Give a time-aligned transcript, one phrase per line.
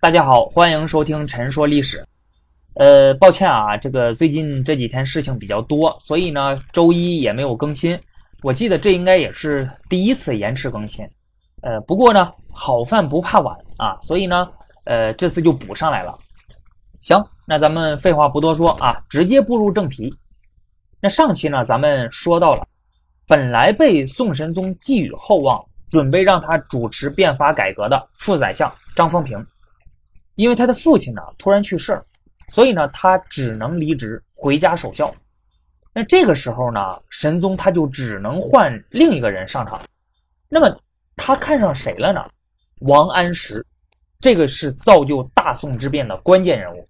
[0.00, 1.98] 大家好，欢迎收听《陈说历史》。
[2.74, 7.98] 呃，抱歉啊，这个最近这几天事情比较多，所以呢，周一也没有更新。
[8.44, 11.04] 我记得这应该也是第一次延迟更新。
[11.62, 14.48] 呃，不过呢，好饭不怕晚啊，所以呢，
[14.84, 16.16] 呃，这次就补上来了。
[17.00, 20.14] 行，那咱们废话不多说啊，直接步入正题。
[21.00, 22.64] 那上期呢，咱们说到了，
[23.26, 25.60] 本来被宋神宗寄予厚望，
[25.90, 29.44] 准备让他主持变法改革的副宰相张方平。
[30.38, 32.00] 因为他的父亲呢突然去世，
[32.48, 35.12] 所以呢他只能离职回家守孝。
[35.92, 36.80] 那这个时候呢，
[37.10, 39.82] 神宗他就只能换另一个人上场。
[40.48, 40.80] 那么
[41.16, 42.24] 他看上谁了呢？
[42.82, 43.66] 王安石，
[44.20, 46.88] 这个是造就大宋之变的关键人物。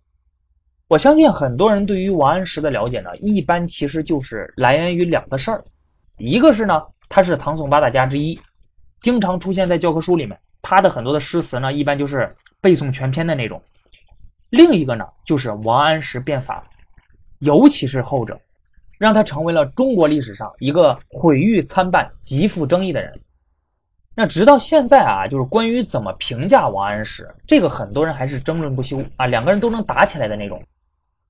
[0.89, 5.65] 我相信很多人对于王安石的了解呢，一般其实就是来源于两个事儿，
[6.19, 8.39] 一个是呢他是唐宋八大家之一，
[9.01, 12.35] 经常出现在教科书里面，他的很多的诗词呢，一般就是。
[12.61, 13.63] 背诵全篇的那种。
[14.51, 16.61] 另一个呢，就是王安石变法，
[17.39, 18.37] 尤其是后者，
[18.99, 23.17] 让他成为了中国历史上一个毁誉参半、极富争议的人。
[24.17, 30.61] 那直到现在啊，就是关于怎么评价王安石，这个很多人还是争论不休啊，两个人都能打起来的那种。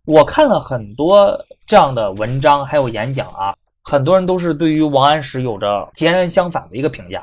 [0.06, 7.22] 我看了很多这样的文章，还有演讲啊，很多人都是对于王安石有着截然相反的一个评价。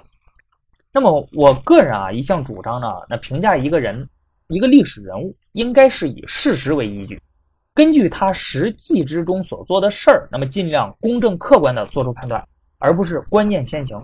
[0.95, 4.07] 那么我个人啊，一向主张呢，那评价一个人、
[4.47, 7.21] 一个历史人物，应该是以事实为依据，
[7.73, 12.41] 根据他实际之中所做的事儿，那么尽量公正客观的做出判断，
[12.79, 14.01] 而不是观念先行。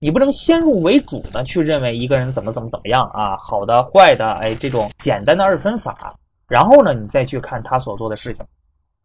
[0.00, 6.16] 你不能先入为主的去认为一个人怎么怎么怎么样啊，好的、坏的，哎，这种简单的二分法，
[6.48, 8.44] 然后呢，你再去看他所做的事情，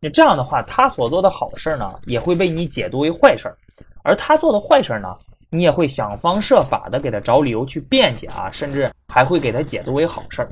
[0.01, 3.55] 你这样的话，他所做的好事呢，也会被你解读为坏事
[4.01, 5.15] 而他做的坏事呢？
[5.51, 10.51] 你也会想方设法的给他找理由去辩解啊，甚至还会给他解读为好事儿。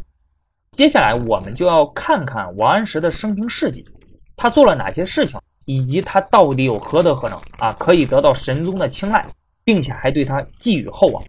[0.71, 3.85] 接下来我们就要看看王安石的生平事迹，
[4.35, 9.25] 他做了哪些事情，以及他到底有何德何能啊，可以得到神宗的青睐，
[9.63, 11.23] 并且还对他寄予厚望。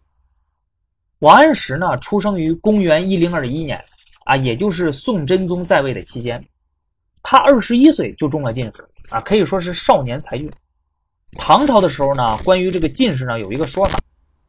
[1.21, 3.82] 王安石呢，出生于公元一零二一年
[4.25, 6.42] 啊，也就是宋真宗在位的期间，
[7.22, 10.50] 他二十一岁就中了进士啊，可以说是少年才俊。
[11.37, 13.99] 唐朝的时候呢，关于这个进士呢，有一个说法，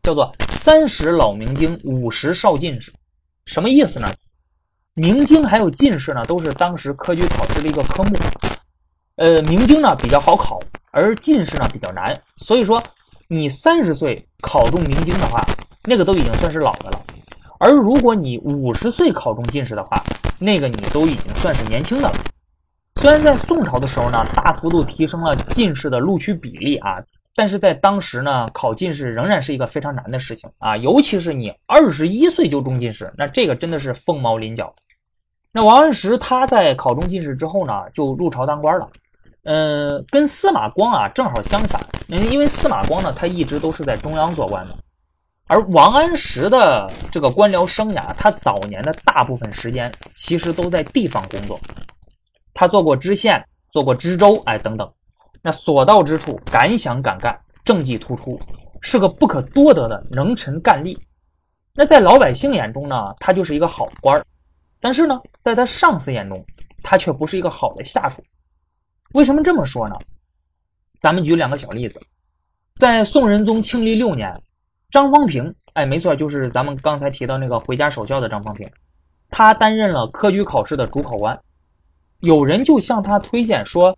[0.04, 2.92] 叫做“三十老明经，五十少进士”，
[3.46, 4.12] 什么意思呢？
[4.96, 8.18] 明经还有进士呢，都是当时科举考试的一个科目。
[9.16, 10.60] 呃，明经呢比较好考，
[10.92, 12.14] 而进士呢比较难。
[12.38, 12.82] 所以说，
[13.28, 15.46] 你三十岁考中明经的话，
[15.84, 17.00] 那个都已经算是老的了；
[17.60, 20.04] 而如果你五十岁考中进士的话，
[20.40, 22.16] 那个你都已经算是年轻的了。
[23.00, 27.02] 虽然在宋朝的时候呢，大幅度提升了进士的录取比例啊，
[27.34, 34.76] 但是在当时呢，考进士仍然是一个非常难的事情啊，尤其是你二十一岁就中进士，那这个真的是凤毛麟角。
[35.54, 38.90] 那王安石他在考中进士之后呢，就入朝当官了，
[39.44, 44.76] 嗯，跟司马光啊正好相反，嗯，因为司马光呢，他一直都是在中央做官的，
[45.48, 51.58] 而王安石的这个官僚生涯，他早年的大部分时间其实都在地方工作。
[52.59, 54.94] 他做过知县，做过知州，哎，等等，
[55.42, 57.34] 那所到之处敢想敢干，
[57.64, 58.38] 政绩突出，
[58.81, 61.00] 是个不可多得的能臣干吏。
[61.74, 64.25] 那在老百姓眼中呢，他就是一个好官儿
[64.81, 66.46] 但是呢，在他上司眼中，
[66.84, 68.22] 他却不是一个好的下属。
[69.14, 69.96] 为什么这么说呢？
[71.00, 71.98] 咱们举两个小例子，
[72.75, 74.38] 在宋仁宗庆历六年，
[74.92, 78.69] 张方平，哎，没错，就是咱们刚才提到那个回家守孝的张方平，
[79.30, 81.40] 他担任了科举考试的主考官。
[82.22, 83.97] 有人就向他推荐说，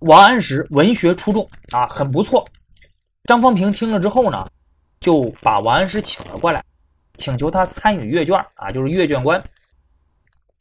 [0.00, 2.46] 王安石文学出众啊，很不错。
[3.24, 4.46] 张方平听了之后呢，
[5.00, 6.64] 就把王安石请了过来，
[7.16, 9.42] 请求他参与阅卷啊，就是阅卷官。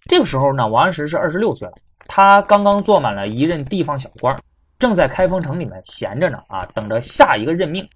[0.07, 1.73] 这个时候呢，王安石是二十六岁了，
[2.05, 4.37] 他刚刚做满了一任地方小官，
[4.77, 7.87] 正在开封城里面闲着呢啊，等着下一个任命。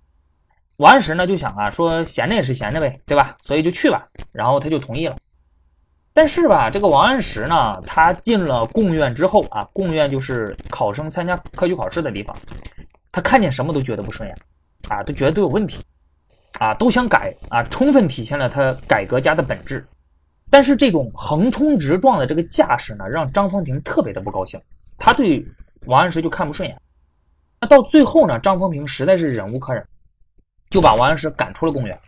[0.78, 3.36] 王安石呢就想啊，说闲着也是闲着呗，对吧？
[3.42, 5.16] 所以就去吧，然后他就同意了。
[6.16, 12.36] 但是吧，这个王安石呢，他进了贡院之后啊，贡院就是考生参加科举考试的地方，
[13.12, 14.38] 他看见什么都觉得不顺眼，
[14.90, 15.84] 啊，都觉得都有问题，
[16.60, 19.84] 啊，都想改啊，充分体现了他改革家的本质。
[20.52, 24.62] 但是这种横冲直撞的这个架势呢，让张方平特别的不高兴，
[25.00, 25.44] 他对
[25.88, 26.80] 王安石就看不顺眼。
[27.60, 29.84] 那到最后呢，张方平实在是忍无可忍，
[30.70, 32.00] 就把王安石赶出了贡院。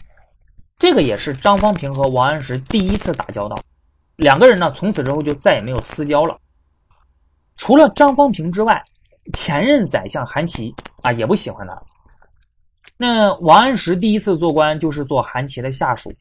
[0.78, 3.58] 这个也是张方平和王安石第一次打交道。
[4.18, 6.38] 两个人呢，从此之后就再也没有私交了。
[7.58, 8.82] 除了张方平之外，
[9.34, 11.82] 前任宰相韩琦啊也不喜欢他。
[12.98, 16.14] 那王安石第一次做官就是做韩琦的下属，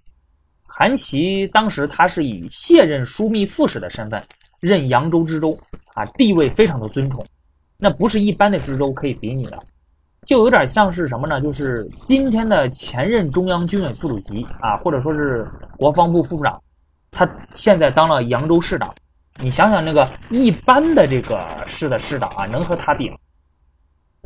[0.66, 4.20] 韩琦当时他是以卸任枢密副使的身份
[4.58, 5.56] 任扬州知州
[5.94, 7.24] 啊，地位非常的尊崇，
[7.78, 9.62] 那不是一般的知州可以比拟的，
[10.26, 11.40] 就有点像是什么呢？
[11.40, 15.46] 就是今天的前任中央军委副主席啊，或者说是
[15.76, 16.60] 国防部副部长，
[17.14, 18.94] 他现在当了扬州市长。
[19.40, 23.16] 你想想那个一般的这个市的市长啊，能和他比吗？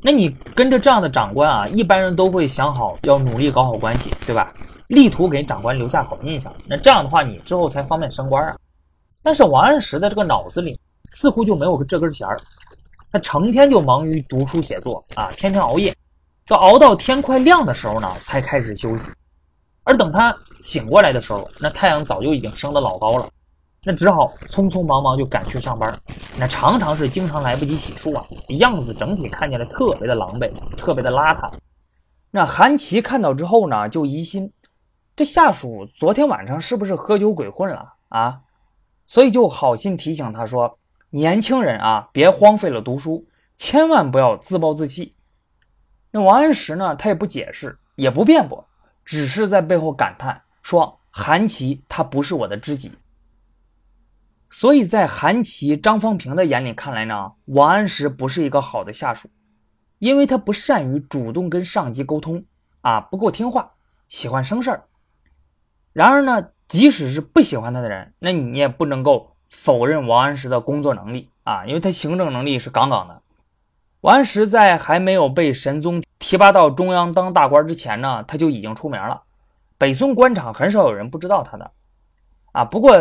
[0.03, 4.53] 那你跟着这样的长官啊，一般人都会想好要努力搞好关系，对吧？
[4.89, 6.55] 力图给长官留下好印象。
[6.67, 8.57] 那这样的话，你之后才方便升官啊。
[9.23, 12.39] 但是王安石的这个脑子里似乎就没有这根弦儿，
[13.11, 15.97] 他成天就忙于读书写作啊，天天熬夜，
[16.47, 19.09] 到熬到天快亮的时候呢，才开始休息。
[19.89, 23.27] 而等他醒过来的时候，那太阳早就已经升得老高了。
[23.83, 25.99] 那只好匆匆忙忙就赶去上班，
[26.39, 31.51] 那常常是经常来不及洗漱啊，样子整体看起来特别的狼狈，特别的邋遢。
[32.31, 34.53] 那韩琦看到之后呢，就疑心
[35.17, 38.41] 这下属昨天晚上是不是喝酒鬼混了啊？
[39.07, 40.77] 所以就好心提醒他说
[41.09, 43.25] ：“年轻人啊，别荒废了读书，
[43.57, 45.15] 千万不要自暴自弃。”
[46.13, 48.68] 那王安石呢，他也不解释，也不辩驳，
[49.09, 52.93] 只是在背后感叹说：“韩琦他不是我的知己。”
[54.51, 59.31] 所以在韩琦、张方平的眼里看来呢，王安石不是一个好的下属，
[59.99, 62.45] 因为他不善于主动跟上级沟通，
[62.83, 63.73] 啊，不够听话，
[64.09, 64.85] 喜欢生事儿。
[65.95, 73.23] 然而呢，即使是不喜欢他的人，那你也不能够否认王安石的工作能力啊，因为他行政能力是杠杠的。
[74.03, 79.23] 王安石在还没有被神宗提拔到中央当大官之前呢，他就已经出名了，
[79.77, 81.71] 北宋官场很少有人不知道他的。
[82.53, 82.97] 啊，不过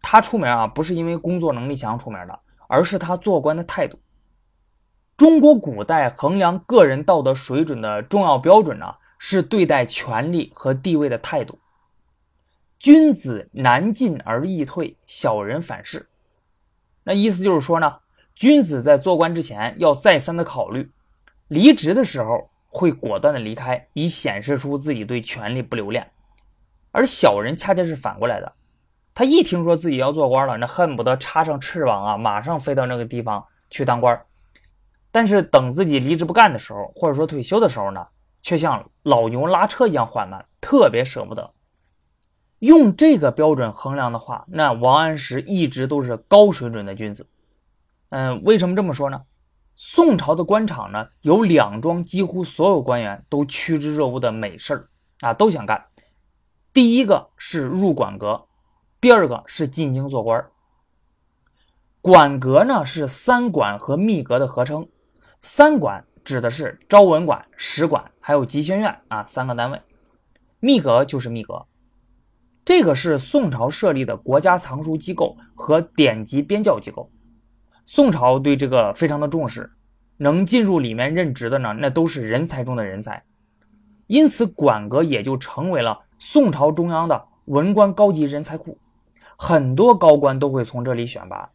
[0.00, 2.38] 他出名啊，不是因为工作能力强出名的，
[2.68, 3.98] 而是他做官的态度。
[5.16, 11.58] 中国古代衡量个人道德水准的重要标准呢，是对待权力和地位的态度。
[12.78, 16.08] 君子难进而易退，小人反是。
[17.04, 17.96] 那意思就是说呢，
[18.34, 20.90] 君子在做官之前要再三的考虑，
[21.48, 26.10] 离职的时候会果断的离开，以显示出自己对权力不留恋。
[26.90, 28.52] 而小人恰恰是反过来的。
[29.14, 34.18] 他一听说自己要做官了，那恨不得插上翅膀啊，马上飞到那个地方去当官。
[35.12, 38.06] 但是等自己离职不干的时候，或者说退休的时候呢，
[38.42, 41.52] 却像老牛拉车一样缓慢，特别舍不得。
[42.60, 47.26] 用这个标准衡量的话，那王安石一直都是高水准的君子。
[48.10, 49.22] 嗯，为什么这么说呢？
[49.74, 54.84] 宋朝的官场呢，有两桩几乎所有官员都趋之若鹜的美事儿
[55.20, 55.86] 啊，都想干。
[56.72, 58.46] 第一个是入馆阁。
[59.00, 60.44] 第二个是进京做官
[62.02, 64.86] 馆阁呢是三馆和秘阁的合称，
[65.40, 69.80] 三馆指的是昭文馆、史馆还有集贤院啊三个单位，
[70.58, 71.66] 秘阁就是秘阁，
[72.62, 77.10] 这个是宋朝设立的国家藏书机构和典籍编校机构，
[77.92, 79.68] 宋朝对这个非常的重视，
[80.18, 83.24] 能进入里面任职的呢，那都是人才中的人才，
[84.06, 88.78] 因此馆阁也就成为了宋朝中央的文官高级人才库。
[89.36, 91.50] 很多高官都会从这里选拔，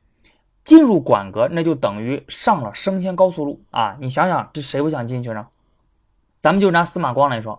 [0.65, 3.95] 进入馆阁，那就等于上了升迁高速路啊！
[4.01, 5.47] 你想想，这谁不想进去呢？
[6.35, 7.57] 咱们就拿司马光来说，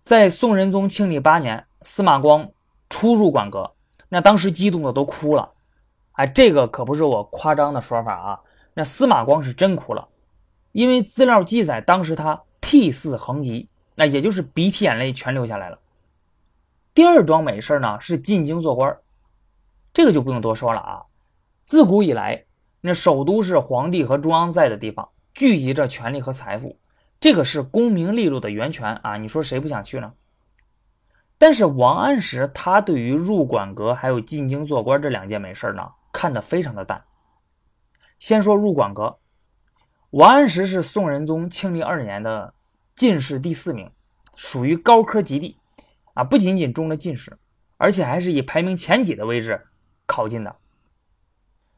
[0.00, 2.50] 在宋仁宗庆历八年，司马光
[2.88, 3.70] 初入馆阁，
[4.08, 5.52] 那当时激动的都哭了。
[6.20, 8.40] 哎，这个可不是我夸张的说法啊，
[8.74, 10.06] 那司马光是真哭了，
[10.72, 15.78] 因为资料记载，当时他涕泗横疾，那也就是鼻涕眼泪全流下来了。
[16.92, 18.94] 第二桩美事呢，是进京做官。
[19.94, 21.02] 这个就不用多说了啊！
[21.64, 22.44] 自古以来，
[22.82, 26.76] 那首都是皇帝和中央在的地方，聚集着权力和财富，
[27.18, 29.16] 这个是功名利禄的源泉啊！
[29.16, 30.12] 你说谁不想去呢？
[31.38, 37.04] 但是王安石他对于入馆阁还有进京做官这两件美事呢，看得非常的淡。
[38.18, 39.18] 先说入馆阁，
[40.10, 42.54] 王安石是宋仁宗庆历二年的
[42.94, 43.90] 进士第四名，
[44.34, 45.56] 属于高科及第
[46.14, 46.24] 啊！
[46.24, 47.38] 不仅仅中了进士，
[47.76, 49.66] 而且还是以排名前几的位置。
[50.06, 50.56] 考进的，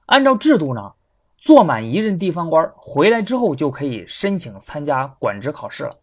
[0.06, 0.94] 按照制度呢，
[1.36, 5.98] 做满一任地方官回来之后就可以申请参加管职考试了。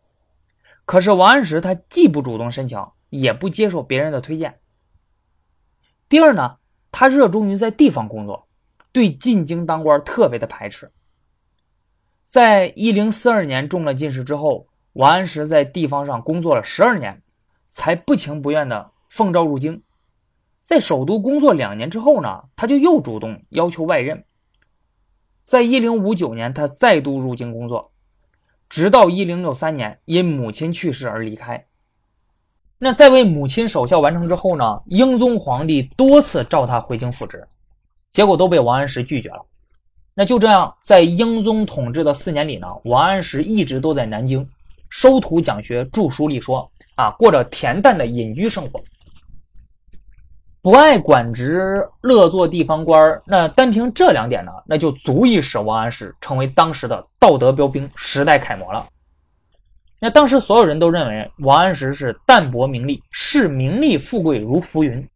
[0.86, 4.60] 可是王安石他既不主动申请，也不接受别人的推荐。
[6.08, 6.58] 第二呢，
[6.92, 8.48] 他热衷于在地方工作，
[8.92, 10.92] 对进京当官特别的排斥。
[12.24, 17.22] 在一零四二年中了进士之后，王安石在地方上工作了十二年，
[17.68, 19.82] 才不情不愿的奉召入京。
[20.60, 24.24] 在首都工作两年之后呢，他就又主动要求外任。
[25.44, 27.92] 在一零五九年，他再度入京工作，
[28.68, 31.66] 直到一零六三年因母亲去世而离开。
[32.82, 37.46] 那在为母亲守孝完成之后呢，英宗皇帝多次召他回京复职，
[38.10, 39.46] 结果都被王安石拒绝了。
[40.14, 44.48] 那就这样，在英宗统治的四年里呢，王安石一直都在南京
[44.90, 48.82] 收徒讲学、著书立说啊，过着恬淡的隐居生活。
[50.62, 58.88] 不爱管职，乐做地方官那单凭这两点呢，那就足以使王安石成为当时的道德标兵、时代楷模了。
[60.00, 65.08] 那当时所有人都认为王安石是淡泊名利，视名利富贵如浮云。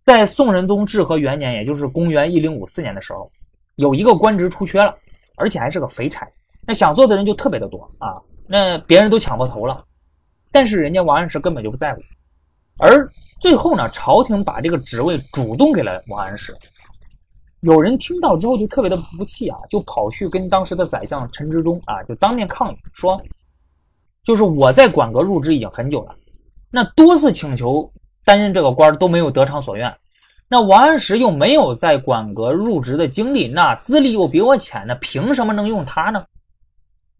[0.00, 3.30] 在宋仁宗至和元年，也就是公元一零五四年的时候，
[3.76, 4.94] 有一个官职出缺了，
[5.36, 6.28] 而且还是个肥差，
[6.66, 9.84] 那想做的人就特别的多啊，那别人都抢破头了，
[10.52, 12.00] 但是人家王安石根本就不在乎，
[12.78, 13.10] 而。
[13.40, 16.54] 最后呢，朝廷把这个职位主动给了王安石。
[17.62, 23.18] 有人听到之后就特别的不服气啊，就跑去跟当时的宰相陈之忠啊，就当面抗议说
[24.24, 26.14] ：“就是我在馆阁入职已经很久了，
[26.70, 27.90] 那多次请求
[28.24, 29.92] 担任这个官都没有得偿所愿。
[30.48, 36.24] 那王安石又没有在馆阁入职的经历，那资历又比我浅，那凭什么能用他呢？”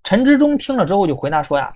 [0.04, 1.72] 陈之忠听了之后就回答说：“呀，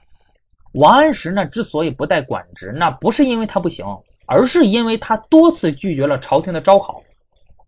[0.74, 3.86] 王安石呢之所以不带管职，那不是因为他不行。”
[4.26, 6.98] 而是因为他多次拒绝了朝廷的招考，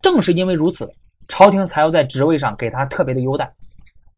[0.00, 0.88] 正是因为如此，
[1.28, 3.52] 朝廷才要在职位上给他特别的优待。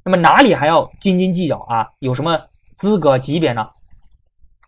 [0.04, 1.84] 那么哪里还要斤斤计较啊？
[1.98, 2.40] 有什么
[2.78, 3.68] 资格级别呢？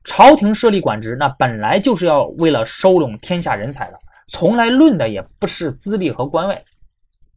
[0.03, 3.99] 朝廷设立管职，那本来就是要为了收拢天下人才的，
[4.29, 6.61] 从来论的也不是资历和官位。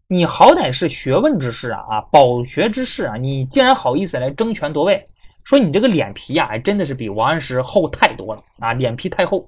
[0.08, 5.08] 你好歹是学问之士啊啊，饱学之士啊，你竟然好意思来争权夺位？
[5.44, 9.48] 说你这个脸皮呀，还真的是比王安石厚太多了啊，脸皮太厚。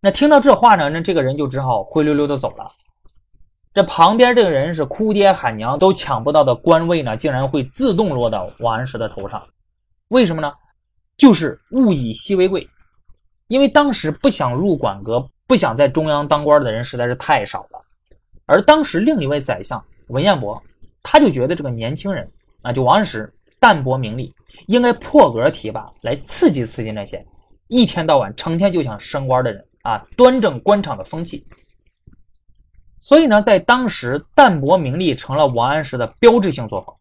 [0.00, 2.70] 那听到这话呢，那这个人就只好灰溜溜的走了。
[3.74, 9.42] 这旁边这个人是哭爹喊娘都抢不到的官位呢，竟然会自动落到王安石的头上，
[10.10, 10.52] 为什么呢？
[11.16, 12.68] 就是物以稀为贵，
[13.48, 17.80] 因为当时不想入馆阁、不想在中央当官的人实在是太少了。
[18.46, 20.62] 而当时另一位宰相文彦博，
[21.02, 22.28] 他就觉得这个年轻人
[22.62, 24.32] 啊，就王安石淡泊名利，
[24.66, 27.24] 应该破格提拔来刺激刺激那些
[27.68, 29.64] 一天到晚成天就想升官的人。
[29.82, 31.42] 啊，端正官场的风气。
[32.98, 36.94] 所以呢，在当时，淡泊名利成了王安石的标志性作风。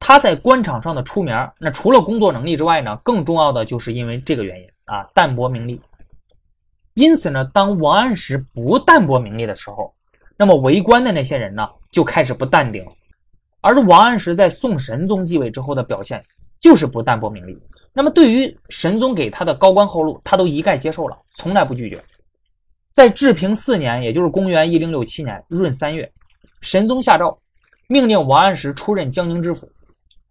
[0.00, 5.80] 他在官场上的出名，那除了工作能力之外呢，更重要的就是因为这个原因啊，淡泊名利。
[6.94, 9.94] 因此呢，当王安石不淡泊名利的时候，
[10.36, 12.90] 那么为官的那些人呢，就开始不淡定了。
[13.60, 16.20] 而王安石在宋神宗继位之后的表现，
[16.58, 17.56] 就是不淡泊名利。
[17.92, 22.02] 那么对于神宗给他的高官厚禄，他都一概接受了，从来不拒绝。
[22.88, 26.10] 在治平四年，也就是公元一零六七年闰三月，
[26.62, 27.38] 神宗下诏，
[27.86, 29.70] 命令王安石出任江宁知府。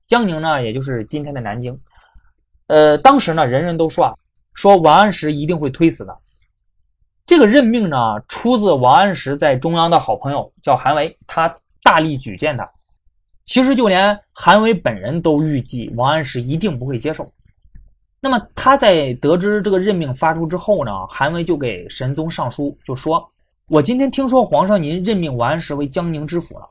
[0.10, 1.78] 江宁呢，也就是今天的南京。
[2.66, 4.16] 呃，当时呢，人人都说啊，
[4.56, 6.18] 说王安石一定会推死的。
[7.28, 7.98] 这个任命呢，
[8.28, 12.68] 出自王安石在中央的好朋友叫韩维，他大力举荐他。
[13.46, 17.32] 其实就连韩维本人都预计王安石一定不会接受。
[18.20, 23.24] 那么他在得知这个任命发出之后呢，韩维就给神宗上书，就说
[23.70, 26.68] ：“我今天听说皇上您任命王安石为江宁知府了，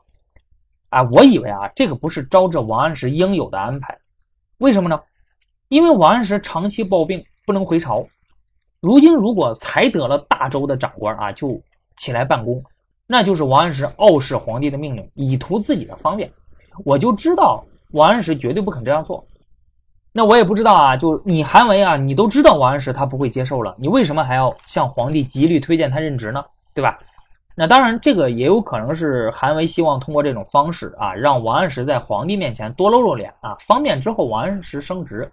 [0.89, 3.97] 啊，我以为啊这个不是招致王安石应有的安排，
[4.57, 4.99] 为什么呢？
[5.69, 8.05] 因为王安石长期抱病不能回朝，
[8.81, 11.61] 如今如果才得了大州的长官啊就
[11.97, 12.63] 起来办公，
[13.05, 16.31] 那就是王安石傲视皇帝的命令，以图自己的方便。
[16.85, 19.23] 我就知道王安石绝对不肯这样做。”
[20.11, 26.43] 那我也不知道啊，就你韩维啊，你都知道王安石他不会接受了，你为什么还要向皇帝极力推荐他任职呢？
[26.73, 26.97] 对吧？
[27.61, 35.29] 那当然，这个也有可能是韩维希望通过这种方式啊，让王安石在皇帝面前多露露脸啊，方便之后王安石升职。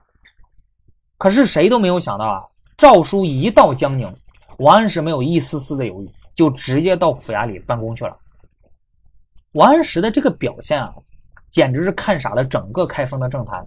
[1.19, 2.43] 可是谁都没有想到啊，
[2.77, 4.13] 诏书一到江宁，
[4.59, 8.19] 王安石没有一丝丝的犹豫，就直接到府衙里办公去了。
[9.53, 10.93] 王安石的这个表现啊，
[11.49, 13.65] 简直是看傻了整个开封的政坛。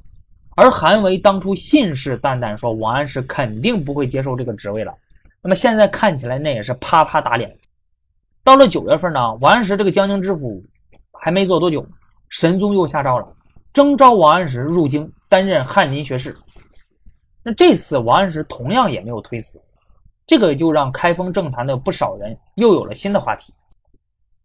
[0.58, 4.94] 而韩维当初信誓旦旦说王安石肯定不会接受这个职位了，
[5.42, 7.56] 那么现在看起来那也是啪啪打脸。
[8.44, 10.64] 到了九月份呢，王安石这个江宁知府
[11.22, 11.86] 还没做多久，
[12.30, 13.36] 神宗又下诏了，
[13.74, 16.36] 征召王安石入京担任翰林学士。
[17.44, 19.62] 那这次王安石同样也没有推辞，
[20.26, 23.54] 这个就让开封政坛的不少人又有了新的话题。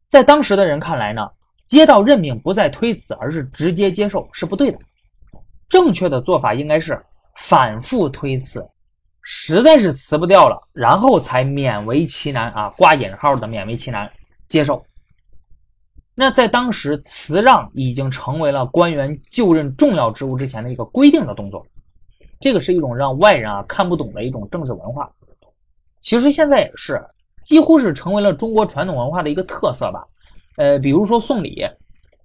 [0.07, 1.29] 在当时的人看来呢，
[1.67, 4.79] 接到任命不再推辞，而是直接接受是不对的。
[5.69, 7.03] 正确的做法应该是
[7.35, 8.65] 反复推辞，
[9.25, 14.09] 实在是辞不掉了，然后才勉为其难啊，挂引号的勉为其难
[14.47, 14.85] 接受。
[16.15, 21.67] 那在当时，辞让已经成为了官员就任重要职务之前的一个规定的动作，
[22.39, 25.11] 这个是一种让外人啊看不懂的一种政治文化。
[26.01, 27.03] 其实现在也是，
[27.47, 30.05] 几乎是成为了中国传统文化的一个特色吧。
[30.59, 31.67] 呃，比如说送礼，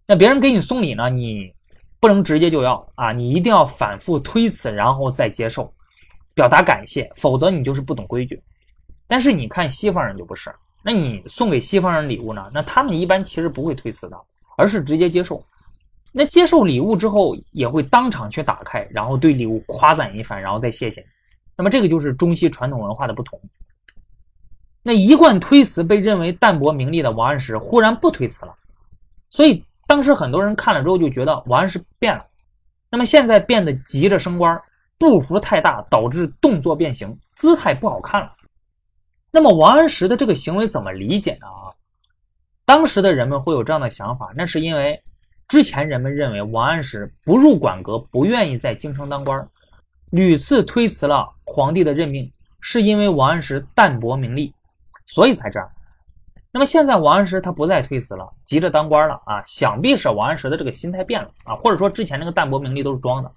[0.06, 1.52] 那别人给你送礼呢，你
[2.00, 5.74] 不能直接就要啊，你一定要反复推辞，然后再接受，
[6.40, 8.42] 表达感谢，否则你就是不懂规矩。
[9.08, 10.50] 但是你看西方人就不是，
[10.82, 14.18] 那你送给西方人礼物呢，那他们一般其实不会推辞的，
[14.56, 15.44] 而是直接接受。
[16.14, 21.06] 那接受礼物之后，也会当场去打开，然后对礼物夸赞一番，然后再谢谢。
[21.58, 23.38] 那么这个就是中西传统文化的不同。
[24.82, 28.56] 那一贯推辞被认为淡泊名利的王安石忽然不推辞了，
[29.30, 32.26] 所以当时很多人看了之后就觉得王安石变了。
[32.90, 34.60] 那么现在变得急着升官，
[35.00, 38.32] 步幅太大，导致动作变形，姿态不好看了。
[39.32, 41.48] 那么王安石的这个行为怎么理解呢？
[41.48, 41.74] 啊，
[42.66, 45.02] 当时的人们会有这样的想法，那是因为。
[45.48, 49.50] 之前人们认为王安石不入馆阁，不愿意在京城当官，
[50.12, 54.54] 屡次推辞了皇帝的任命，是因为王安石淡泊名利，
[55.08, 55.68] 所以才这样。
[56.52, 63.32] 那么现在王安石他不再推辞了，急着当官了啊，想必是王安石的这个心态变了啊，或者说之前那个淡泊名利都是装的。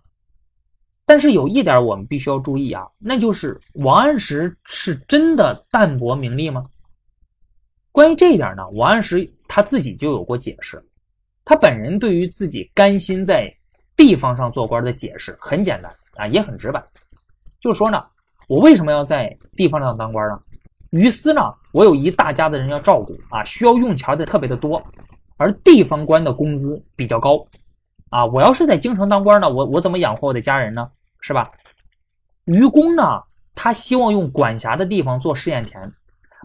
[1.05, 6.65] 但是有一点我们必须要注意啊，那就是王安石是真的淡泊名利吗？
[7.91, 10.83] 关于这一点呢，王安石他自己就有过解释。
[11.45, 13.53] 他本人对于自己甘心在
[13.97, 16.83] 地方上做官的解释很简单啊，也很直白，
[17.61, 18.03] 就是说呢，
[18.49, 20.41] 我为什么要在地方上当官呢？
[20.91, 21.41] 于私呢，
[21.73, 24.81] 我有一大家子人要照顾啊，需要用钱的特别的多，
[25.37, 27.45] 而地方官的工资比较高
[28.13, 30.87] 啊，我要是在京城当官呢，我我怎么养活我的家人呢？
[31.21, 31.51] 是吧？
[32.45, 33.03] 愚公呢，
[33.55, 35.91] 他希望用管辖的地方做试验田，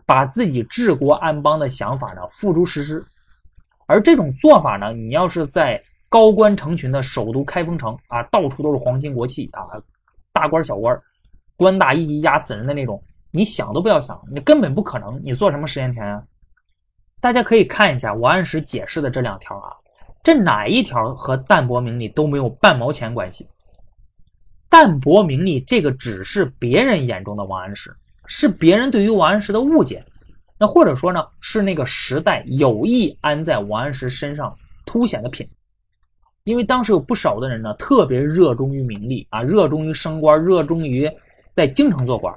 [0.06, 3.06] 把自己治国安邦的想法呢付诸实施。
[3.86, 9.68] 而这种做法呢，你要是在高官成群的首都开封城啊，到处都是皇亲国戚啊，
[10.32, 10.98] 大官小官，
[11.58, 15.22] 官大一级压死人的那种，你想都不要想，你根本不可能。
[15.22, 16.24] 你做什么试验田啊？
[17.20, 19.76] 大家可以看一下王安石解释的这两条啊，
[20.28, 23.48] 这哪一条和淡泊名利都没有半毛钱关系？
[24.70, 30.04] 淡泊名利这个只是别人眼中的王安石，是别人对于王安石的误解。
[30.60, 34.54] 那或者说呢，是那个时代有意安在王安石身上
[34.86, 35.48] 凸显的品，
[36.44, 41.10] 因为当时有不少的人呢，特别热衷于名利啊，热衷于升官，热衷于
[41.54, 42.36] 在京城做官。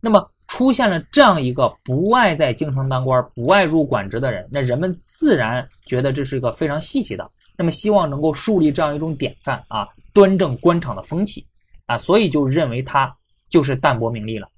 [0.00, 11.46] 那么出现了这样一个不爱在京城当官、不爱入馆职的人，那人们自然觉得这是一个非常稀奇的，那么希望能够树立这样一种典范啊，端正官场的风气
[11.86, 13.14] 啊，所以就认为他
[13.48, 14.48] 就是淡泊名利了。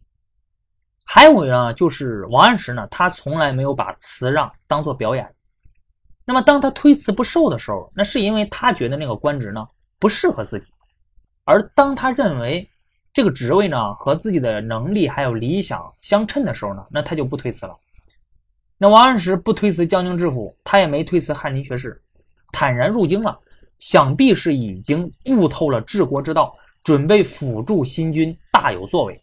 [1.04, 5.28] 还有呢，就是王安石呢，他从来没有把辞让当做表演。
[6.24, 9.66] 那么，当他推辞不受的时候，那是因为他觉得那个官职呢
[9.98, 10.72] 不适合自己。
[11.44, 12.69] 而当他认为
[13.12, 17.76] 这个职位呢和自己的能力还有理想相称的时候呢，那他就不推辞了。
[18.78, 22.00] 那王安石不推辞江宁知府，他也没推辞翰林学士，
[22.52, 23.38] 坦然入京了，
[23.78, 29.20] 想必是已经悟透了治国之道，准备辅助新君大有作为。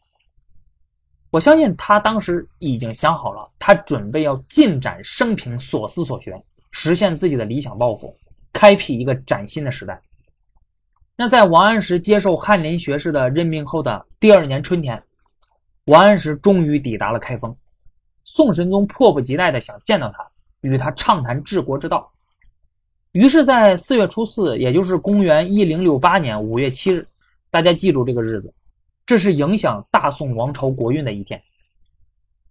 [1.32, 6.39] 我相信他当时已经想好了，他准备要尽展生平所思所学，
[6.71, 8.15] 实现自己的理想抱负，
[8.54, 10.00] 开辟一个崭新的时代。
[11.19, 15.01] 那在王安石接受翰林学士的任命后的第二年春天，
[15.86, 17.53] 王安石终于抵达了开封。
[18.23, 20.23] 宋神宗迫不及待地想见到他，
[20.62, 22.08] 与他畅谈治国之道。
[23.13, 27.03] 于是，在四月初四，也就是公元一零六八年五月七日，
[27.49, 28.53] 大家记住这个日子。
[29.03, 31.41] 这是影响大宋王朝国运的一天。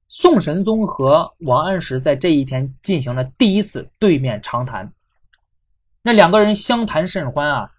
[0.08, 4.92] 宋神宗和王安石在这一天进行了第一次对面长谈。
[6.02, 7.70] 那两个人相谈甚欢啊！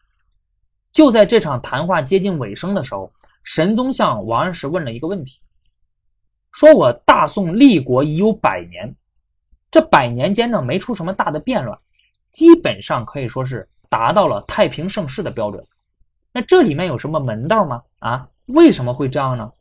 [0.97, 5.39] 就在这场谈话接近尾声的时候，神宗向王安石问了一个问题
[6.51, 8.91] ：“说我大宋立国已有百年，
[9.69, 11.77] 这百年间呢没出什么大的变乱，
[12.31, 15.63] 基本上可以说是达到了太平盛世的标准。
[16.33, 17.79] 那这里面有什么门道吗？
[17.99, 19.51] 啊？”为什么会这样呢？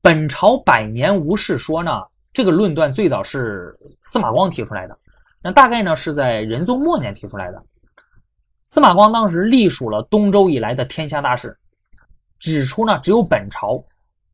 [0.00, 2.00] 本朝百年无事说呢？
[2.32, 4.96] 这个论断最早是司马光提出来的，
[5.42, 7.60] 那大概呢是在仁宗末年提出来的。
[8.66, 11.56] 司马光当时隶属了东周以来的天下大事，
[12.40, 13.82] 指出呢，只有本朝，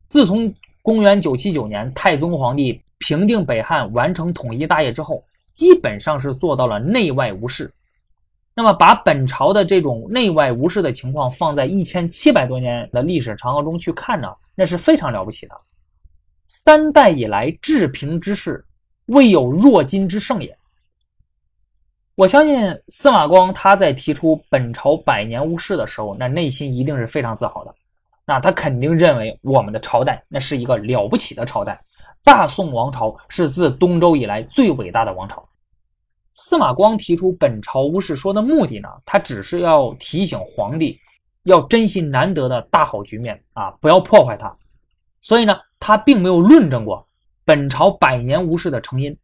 [0.07, 7.71] 自从公元九七九年太宗皇帝平定北汉、完成统一大业之后，基本上是做到了内外无事。
[8.55, 15.55] 那么，把本朝的这种内外无事的情况放在一千七百多年的历史长河中去看呢，那是非常了不起的。
[16.47, 18.65] 三代以来治平之事，
[19.05, 20.57] 未有若今之盛也。
[22.15, 27.73] 我相信司马光他在提出本朝百年无事的时候，那内心一定是非常自豪的。
[28.23, 31.83] 那他肯定认为我们的朝代那是一个了不起的朝代，
[32.23, 35.43] 大宋王朝是自东周以来最伟大的王朝。
[36.33, 40.99] 司马光提出本朝无事说的目的呢，他只是要提醒皇帝
[41.45, 44.55] 要珍惜难得的大好局面啊，不要破坏它。
[45.19, 47.03] 所以呢，他并没有论证过
[47.43, 49.17] 本朝百年无事的成因。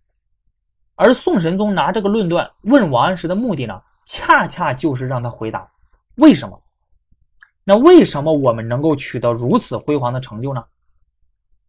[1.01, 5.65] 而宋神宗拿这个论断问王安石的目的呢，恰恰就是让他回答
[6.15, 6.62] 为什么。
[7.63, 10.62] 那为什么我们能够取得如此辉煌的成就呢？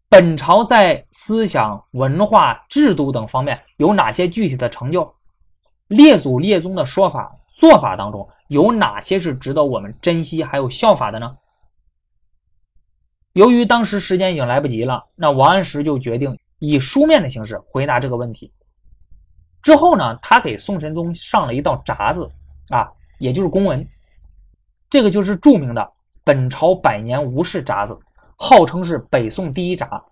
[0.09, 5.09] 本朝在思想、文化、制度等方面有哪些具体的成就？
[5.87, 11.37] 列祖列宗的说法、做法当中有哪些是值得我们珍惜还有效法的呢？
[13.35, 18.53] 由于当时时间已经来不及了，那王安石就决定以书面的形式回答这个问题。
[19.63, 22.31] 之后呢，他给宋神宗上了一道札子，
[22.71, 23.87] 啊，也就是公文，
[24.89, 25.83] 这个就是著名的
[26.25, 27.93] 《本朝百年无事札子》。
[28.43, 30.03] 号称是北宋第一札，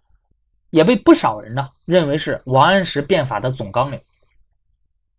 [0.68, 3.98] 也被不少人呢认为是王安石变法的总纲领。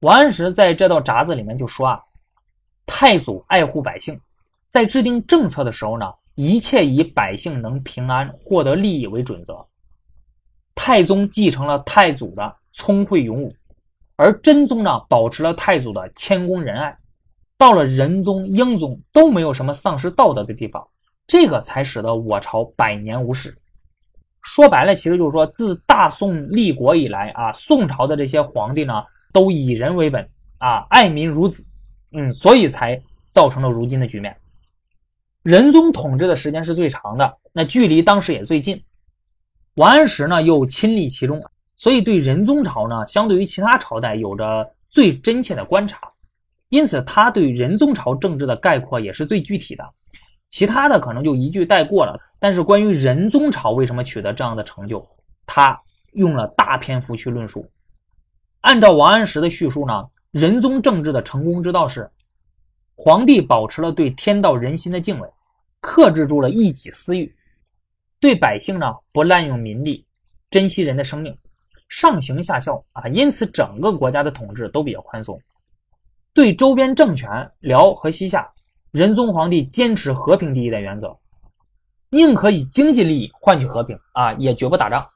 [0.01, 1.99] 王安石在这道札子里面就说啊，
[2.85, 4.21] 太祖爱护百姓，
[4.67, 9.65] 在制定政策的时候呢，一切以百姓能平安获得利益为准则。
[10.75, 13.51] 太宗继承了太祖的聪慧勇武，
[14.19, 16.93] 而真宗呢保持了太祖的谦恭仁爱，
[17.57, 20.85] 到了仁宗、英宗都没有什么丧失道德的地方。
[21.25, 23.57] 这个才使得我朝百年无事。
[24.41, 31.65] 说白了，其实就是说，自大宋立国以来啊，宋朝的这些皇帝呢，都以人为本啊，爱民如子，
[32.11, 34.35] 嗯，所以才造成了如今的局面。
[35.43, 38.77] 仁宗统治的时间是最长的，那距离当时也最近。
[39.75, 41.41] 王安石呢，又亲历其中，
[41.79, 46.11] 所以对仁宗朝呢，相对于其他朝代有着最真切的观察，
[46.67, 49.89] 因此他对仁宗朝政治的概括也是最具体的。
[50.49, 55.07] 其他的可能就一句带过了，但是关于仁宗朝为什么取得这样的成就，
[55.45, 55.79] 他
[56.15, 57.65] 用了大篇幅去论述。
[58.59, 62.11] 按照王安石的叙述呢，仁宗政治的成功之道是：
[62.95, 65.29] 皇帝保持了对天道人心的敬畏，
[65.79, 67.33] 克制住了一己私欲，
[68.19, 70.05] 对百姓呢不滥用民力，
[70.51, 71.33] 珍惜人的生命，
[71.89, 75.39] 上行下效啊，因此整个国家的统治都比较宽松，
[76.33, 78.49] 对周边政权辽和西夏。
[78.91, 81.15] 仁宗皇帝坚持和平第一的原则，
[82.09, 85.07] 宁可以经济利益换取和平啊，也绝不打仗。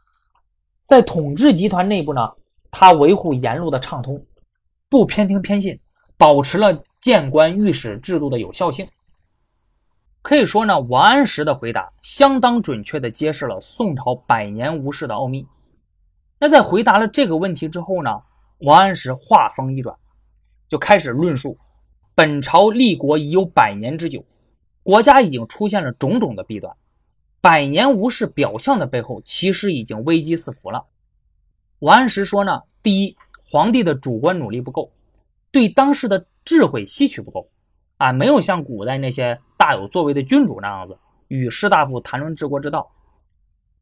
[0.84, 2.22] 在统治集团内部呢，
[2.70, 4.24] 他维护言路的畅通，
[4.90, 5.80] 不偏听偏信，
[6.18, 8.88] 保持了谏官御史制度的有效性。
[10.22, 15.44] 可以说呢，王安石的回答相当准确地揭示了宋朝百年无事的奥秘。
[16.40, 18.20] 那在回答了这个问题之后呢，
[18.60, 19.98] 王安石话锋一转，
[20.68, 21.58] 就开始论述。
[22.16, 24.24] 本朝立国已有百年之久，
[24.84, 26.76] 国家已经出现了种种的弊端。
[27.42, 30.86] 百年无事表象的背后，其实已经危机四伏了。
[31.80, 34.92] 王安石说呢：第一，皇帝的主观努力不够，
[35.52, 37.50] 对当时的智慧吸取不够，
[37.98, 42.92] 啊，没有像古代那些大有作为的君主那样子与士大夫谈论治国之道。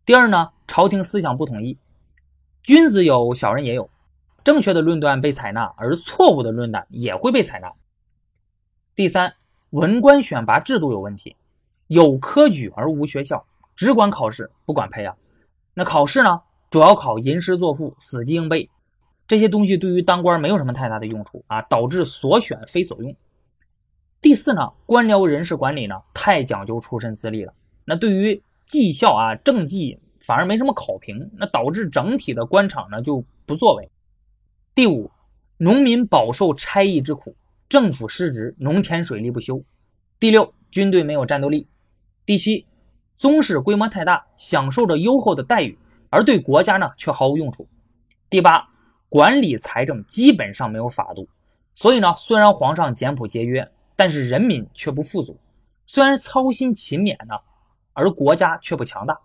[0.05, 1.77] 第二呢，朝廷思想不统一，
[2.63, 3.89] 君子有，小人也有，
[4.43, 7.73] 正确的论断被采纳，而错误的论断也会被采纳。
[8.95, 9.33] 第三，
[9.71, 11.35] 文官选拔制度有问题，
[11.87, 13.43] 有科举而无学校，
[13.75, 15.17] 只管考试不管培养。
[15.73, 18.67] 那考试呢，主要考吟诗作赋、死记硬背，
[19.27, 23.15] 这些东西对于当官没有什么太大的用处啊，导致所选非所用。
[24.21, 27.53] 第四呢，官僚人事管理呢太讲究出身资历了，
[27.85, 33.89] 那对于绩效啊政绩反而没什么考评，那导致整体的官场呢就不作为。
[34.73, 35.09] 第五，
[35.57, 37.35] 农民饱受差役之苦。
[37.67, 39.63] 政府失职，农田水利不修。
[40.19, 41.65] 第六，军队没有战斗力。
[42.25, 42.65] 第七，
[43.17, 45.77] 宗室规模太大，享受着优厚的待遇，
[46.09, 47.67] 而对国家呢却毫无用处。
[48.29, 48.67] 第八，
[49.07, 51.27] 管理财政基本上没有法度，
[51.73, 55.39] 所以呢，虽然皇上简朴节约，但是人民却不富足。
[55.85, 57.35] 虽然操心勤勉呢，
[57.93, 59.17] 而国家却不强大。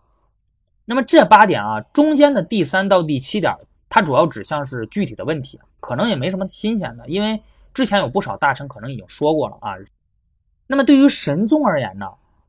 [0.86, 3.54] 那么这八点啊，中间的第三到第七点，
[3.90, 7.42] 它主要指向是具体的问题，可能也没什么新鲜的，因为。
[7.74, 9.74] 之前有不少大臣可能已经说过了啊。
[10.66, 12.06] 那么对于神宗而言呢，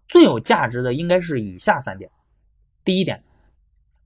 [0.07, 2.09] 最有价值的应该是以下三点。
[2.85, 3.21] 第一点，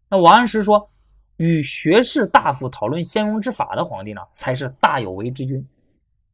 [0.09, 0.89] 那王安石说，
[1.37, 5.63] 与学士大夫讨论先庸之法的皇帝呢，才是大有为之君。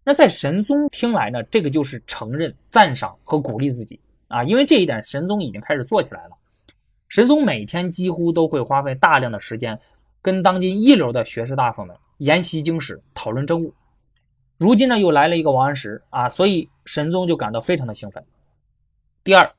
[0.06, 6.38] 那在神宗听来呢，这个就是承认、赞赏和鼓励自己啊，因为这一点神宗已经开始做起来了。
[7.08, 9.80] 神宗每天几乎都会花费大量的时间，
[10.22, 13.74] 跟当今一流的学士大夫们研习经史，讨论政务。
[14.58, 18.24] 如今呢，又来了一个王安石啊，所以神宗就感到非常的兴奋。
[19.24, 19.50] 第二，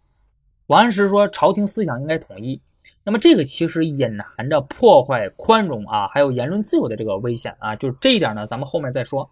[0.66, 2.60] 王安石说朝廷思想应该统一，
[3.04, 7.76] 那么这个其实隐含着破坏宽容啊，还有言论自由的这个危险啊。
[7.76, 9.28] 就是这一点呢，咱们后面再说。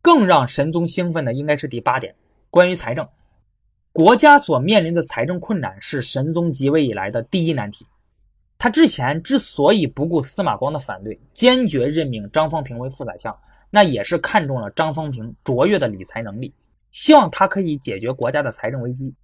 [0.00, 2.14] 更让神宗兴奋的应该是第八点，
[2.50, 3.06] 关于财政，
[3.92, 7.86] 国家所面临的财政困难是神宗即位以来的第一难题。
[8.56, 13.36] 他之前之所以不顾司马光的反对，坚决任命张方平为副宰相，
[13.70, 16.52] 那也是看中了张方平卓越的理财能力，
[16.90, 19.14] 希望他可以解决国家的财政危机。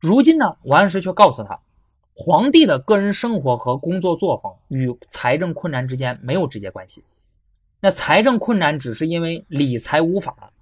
[0.00, 1.58] 如今呢，王安石却告诉他，
[2.12, 7.02] 皇帝的个人生活和工作作风与财政困难之间没有直接关系。
[7.80, 10.52] 那财政困难只是因为理财无法，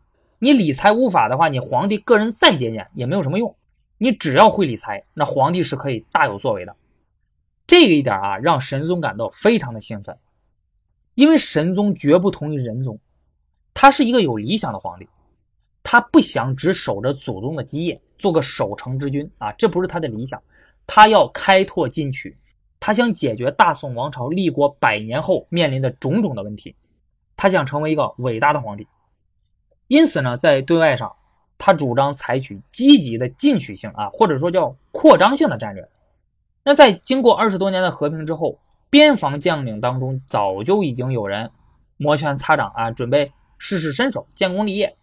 [0.44, 3.54] 你理财无法的话，你皇帝个人再节俭也没有什么用。
[3.96, 6.74] 你只要会理财，那皇帝是可以大有作为的。
[7.64, 10.18] 这个一点啊，让神宗感到非常的兴奋，
[11.14, 12.98] 因为神宗绝不同于仁宗，
[13.72, 15.08] 他是一个有理想的皇帝。
[15.84, 20.42] 他不想只守着祖宗的基业，做个守成之君啊，这不是他的理想。
[20.88, 22.36] 他要开拓进取，
[22.80, 26.74] 他想解决大宋王朝立国百年后面临的种种的问题。
[27.36, 28.84] 他想成为一个伟大的皇帝，
[29.88, 31.14] 因此呢，在对外上，
[31.58, 35.86] 他主张采取积极的进取性啊，或者说叫扩张性的战略。
[36.64, 41.50] 那在经过二十多年的和平之后，边防将领当中早就已经有人
[41.96, 44.96] 摩拳擦掌啊，准备试试身手，建功立业。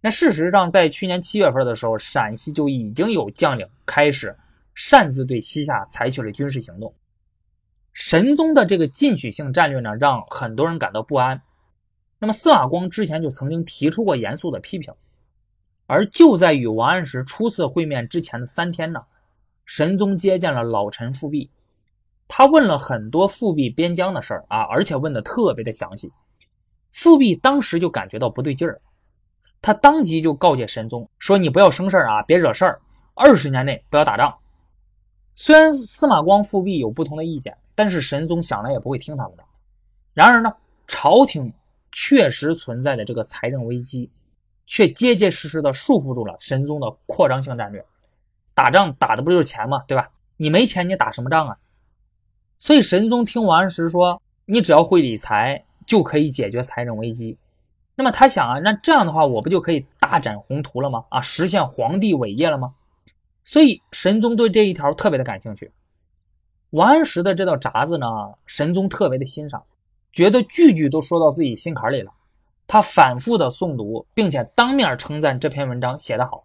[0.00, 4.34] 那事实上，在去年七月份的时候，陕西就已经有将领开始
[4.74, 6.92] 擅自对西夏采取了军事行动。
[7.92, 11.40] 神宗的这个进取性战略呢，让很多人感到不安。
[12.22, 14.94] 那么，司马光之前就曾经提出过严肃的批评。
[15.88, 19.02] 而就在与王安石初次会面之前的三天呢，
[19.66, 21.50] 神宗接见了老臣富弼，
[22.28, 26.12] 他问了很多富弼边疆的事儿啊，而且问的特别的详细。
[26.92, 28.80] 富弼当时就感觉到不对劲儿。
[29.60, 32.80] 他当即就告诫神宗说：“你不要生事儿啊，别惹事儿。
[33.14, 34.32] 二十年内不要打仗。”
[35.34, 39.42] 虽然司马光、复辟有不同的意见，但是神宗想来也不会听他们的。
[40.14, 40.54] 然而呢，
[40.86, 41.52] 朝廷
[42.04, 44.10] 确实存在的这个财政危机，
[44.66, 47.84] 却结结实实的束缚住了神宗的扩张性战略。
[48.54, 49.84] 打仗打的不就是钱吗？
[49.86, 50.10] 对吧？
[50.36, 51.56] 你没钱，你打什么仗啊？
[52.58, 57.38] 所以神宗听王安石说：“你只要会理财，就可以解决财政危机。”
[57.94, 61.04] 那么他想啊，那这样的话，我不就可以大展宏图了吗？
[61.08, 62.74] 啊，实现皇帝伟业了吗？
[63.44, 65.70] 所以神宗对这一条特别的感兴趣。
[66.70, 68.06] 王安石的这道闸子呢，
[68.44, 69.62] 神宗特别的欣赏，
[70.12, 72.12] 觉得句句都说到自己心坎里了。
[72.66, 76.44] 他反复的诵读，并且当面称赞这篇文章写得好。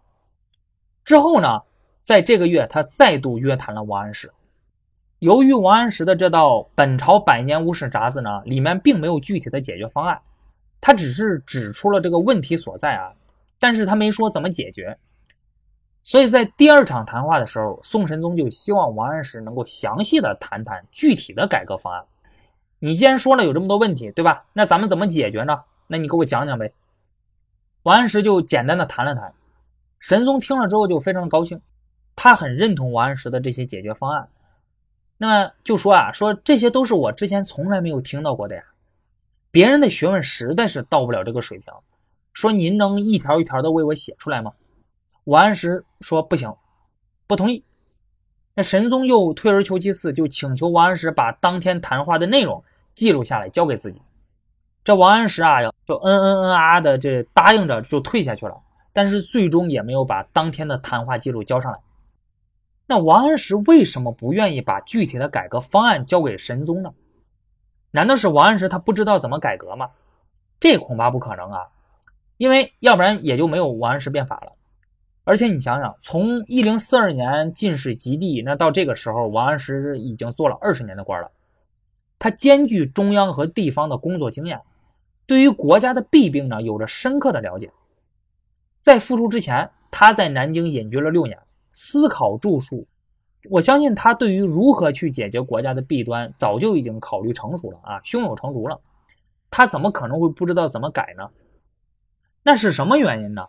[1.04, 1.60] 之后呢，
[2.00, 4.30] 在这个月，他再度约谈了王安石。
[5.20, 10.20] 由于王安石的这道“本朝百年无事”札子呢，里面并没有具体的解决方案。
[10.80, 13.12] 他只是指出了这个问题所在啊，
[13.58, 14.96] 但是他没说怎么解决。
[16.04, 22.04] 所以在第二场谈话的时候，宋神宗就希望王安石能够详细的谈谈具体的改革方案。
[22.80, 24.44] 你既然说了有这么多问题，对吧？
[24.52, 25.62] 那咱们怎么解决呢？
[25.86, 26.72] 那你给我讲讲呗。
[27.82, 29.32] 王安石就简单的谈了谈，
[29.98, 31.60] 神宗听了之后就非常的高兴，
[32.14, 34.28] 他很认同王安石的这些解决方案。
[35.16, 38.62] 那么就说啊，说这些都是我之前从来没有听到过的呀。
[39.50, 41.72] 别人的学问实在是到不了这个水平，
[42.32, 44.52] 说您能一条一条的为我写出来吗？
[45.24, 46.54] 王安石说不行，
[47.26, 47.64] 不同意。
[48.54, 52.62] 那神宗又退而求其次，就请求王安石把当天谈话的内容
[52.98, 54.02] 记录下来，交给自己。
[54.82, 58.60] 这王安石啊，就嗯嗯嗯啊的这答应着就退下去了，
[58.92, 61.78] 但是最终也没有把当天的谈话记录交上来。
[62.86, 66.92] 那王安石为什么不愿意把具体的改革方案交给神宗呢？
[67.92, 69.88] 难道是王安石他不知道怎么改革吗？
[70.58, 71.68] 这恐怕不可能啊，
[72.36, 74.52] 因为要不然也就没有王安石变法了。
[75.24, 81.30] 而且你想想，从一零四二年进士及第，那到这个时候，王安石已经做了二十年的官了。
[82.18, 84.60] 他兼具中央和地方的工作经验，
[85.26, 87.70] 对于国家的弊病呢，有着深刻的了解。
[88.80, 91.38] 在复出之前，他在南京隐居了六年，
[91.72, 92.86] 思考著述。
[93.50, 98.80] 我相信他对于如何去解决国家的弊端，早就已经考虑成熟了啊，胸有成竹了。
[99.50, 101.30] 他怎么可能会不知道怎么改呢？
[102.42, 103.46] 那是什么原因呢？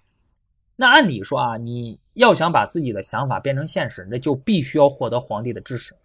[0.75, 5.95] 那按理说啊，你要想把自己的想法变成现实，那就必须要获得皇帝的支持。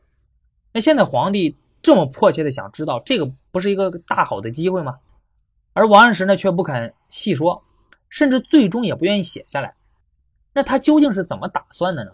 [0.72, 4.98] 那现在皇帝这么迫切的想知道，这个不是一个大好的机会吗？
[5.74, 7.62] 而王安石呢，却不肯细说，
[8.08, 9.74] 甚至最终也不愿意写下来。
[10.54, 12.12] 那他究竟是怎么打算的呢？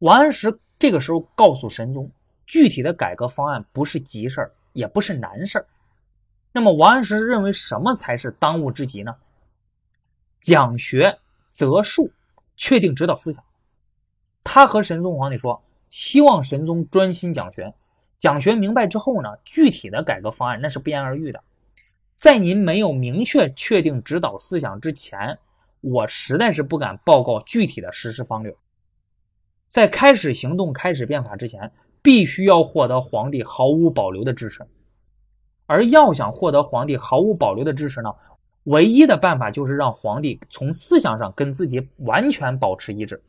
[0.00, 2.10] 王安石这个时候告诉神宗，
[2.44, 5.66] 具体的改革方案不是急事儿，也不是难事儿。
[6.52, 9.16] 那么王安石认为什么才是当务之急呢？
[10.40, 12.12] 讲学择术，
[12.54, 13.42] 确定指导思想。
[14.44, 17.72] 他和神宗皇帝说：“希望神宗专心讲学。
[18.18, 21.40] 讲学明白之后呢，具体的改革方案那是不言而喻的。
[22.16, 25.38] 在您没有明确确定指导思想之前，
[25.80, 28.52] 我实在是不敢报告具体的实施方略。
[29.68, 31.70] 在开始行动、开始变法之前，
[32.02, 34.66] 必须要获得皇帝毫无保留的支持。
[35.66, 38.10] 而要想获得皇帝毫无保留的支持呢，
[38.64, 43.22] 唯一的办法就是让皇帝从思想上跟自己完全保持一致。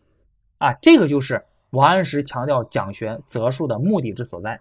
[0.58, 1.40] 啊，这个就是
[1.72, 4.60] 王安石强调讲学择术的目的之所在。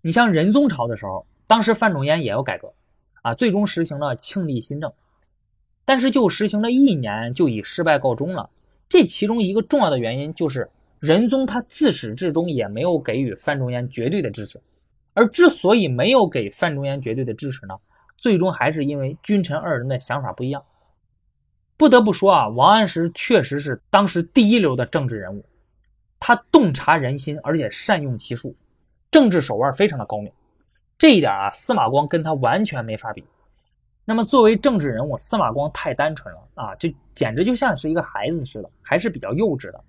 [0.00, 2.72] 你像仁宗朝的时候，当时范仲淹也要改革，
[3.22, 4.92] 啊，最终实行了庆历新政，
[5.84, 8.48] 但是就实行了一年就以失败告终了。
[8.88, 14.60] 这其中一个重要的原因就是仁宗他自始至终也没有给予范仲淹绝对的支持，
[15.14, 17.76] 而之所以没有给范仲淹绝对的支持呢，
[18.16, 20.62] 最终还是因为君臣二人的想法不一样。
[21.76, 25.44] 不得不说啊，王安石确实是当时第一流的政治人物，
[26.18, 28.54] 他洞察人心，而且善用其术。
[29.10, 30.30] 政治手腕非常的高明，
[30.98, 33.24] 这一点啊，司马光跟他完全没法比。
[34.04, 39.80] 那么作为政治人物，司马光太单纯了啊，就简直就像是一个孩子似的，还是比较幼稚的。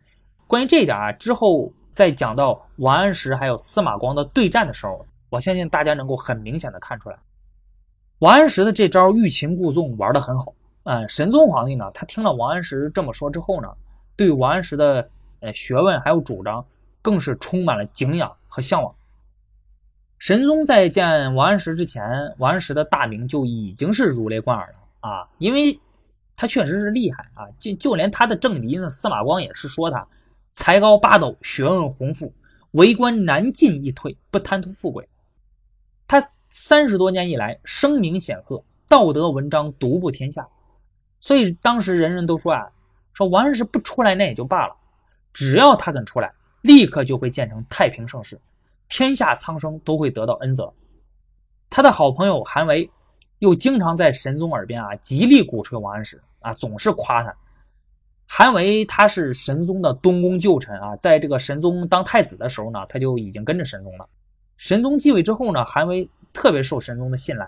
[0.47, 7.17] 关于这一点啊，之后在讲到王安石还有司马光的对战的时候，我相信大家能够很明显的看出来，
[8.19, 10.53] 王安石的这招欲擒故纵玩的很好。
[10.83, 13.69] 嗯，神宗皇帝呢，他听了王安石这么说之后呢，
[14.17, 15.09] 对王安石的
[15.41, 16.65] 呃学问还有主张，
[17.01, 18.93] 更是充满了敬仰和向往。
[20.19, 22.03] 神宗在见王安石之前，
[22.37, 25.79] 王安石的大名就已经是如雷贯耳了啊，因为
[26.35, 30.05] 他确实是厉害啊，就就连他的政敌呢司马光也是说他
[30.51, 32.33] 才高八斗，学问宏富，
[32.71, 35.07] 为官难进易退，不贪图富贵。
[36.05, 40.45] 他三十多年以来声名显赫，道德文章独步天下，
[41.21, 42.69] 所以当时人人都说啊，
[43.13, 44.75] 说王安石不出来那也就罢了，
[45.31, 46.29] 只要他肯出来，
[46.61, 48.37] 立刻就会建成太平盛世。
[48.89, 50.71] 天下苍生都会得到恩泽。
[51.69, 52.89] 他的好朋友韩维
[53.37, 57.33] 又经常在神宗耳边啊极力鼓吹王安石啊，总是夸他。
[58.27, 64.09] 韩维他是神宗的东宫旧臣啊，在这个神宗当太子的时候呢，他就已经跟着神宗了。
[64.57, 67.47] 神宗继位之后呢，韩维特别受神宗的信赖。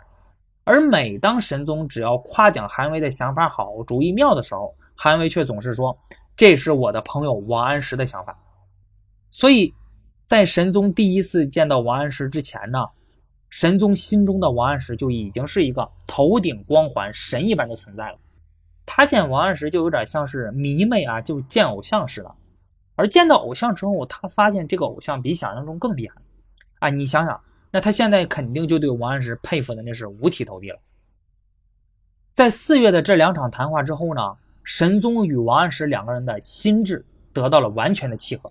[0.64, 5.98] 而每当神宗只要夸奖韩维的想法好、主意妙的时候，韩维却总是说
[6.38, 8.36] ：“这是我的朋友王安石的想法。”
[9.32, 9.74] 所以。
[10.32, 12.80] 在神宗第一次见到王安石之前呢，
[13.50, 18.18] 神宗心中的王安石就已经是一个头顶光环、神一般的存在了。
[18.86, 22.34] 他见王安石就有点像是迷妹啊，就见偶像似的。
[22.96, 26.16] 而见到偶像之后，他发现这个偶像比想象中更厉害
[26.80, 26.90] 啊！
[26.90, 27.38] 你想想，
[27.70, 30.80] 那他现在肯定就对王安石佩服的那是五体投地了。
[32.32, 34.22] 在四月的这两场谈话之后呢，
[34.64, 38.50] 神宗与王安石两个人的心智得到了完全的契合。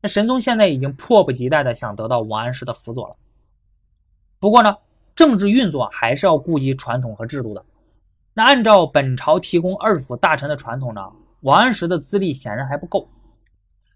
[0.00, 3.14] 那神宗现在已经迫不及待的想得到王安石的辅佐了。
[4.38, 4.74] 不过呢，
[5.14, 7.64] 政治运作还是要顾及传统和制度的。
[8.32, 11.02] 那按照本朝提供二府大臣的传统呢，
[11.40, 13.08] 王安石的资历显然还不够。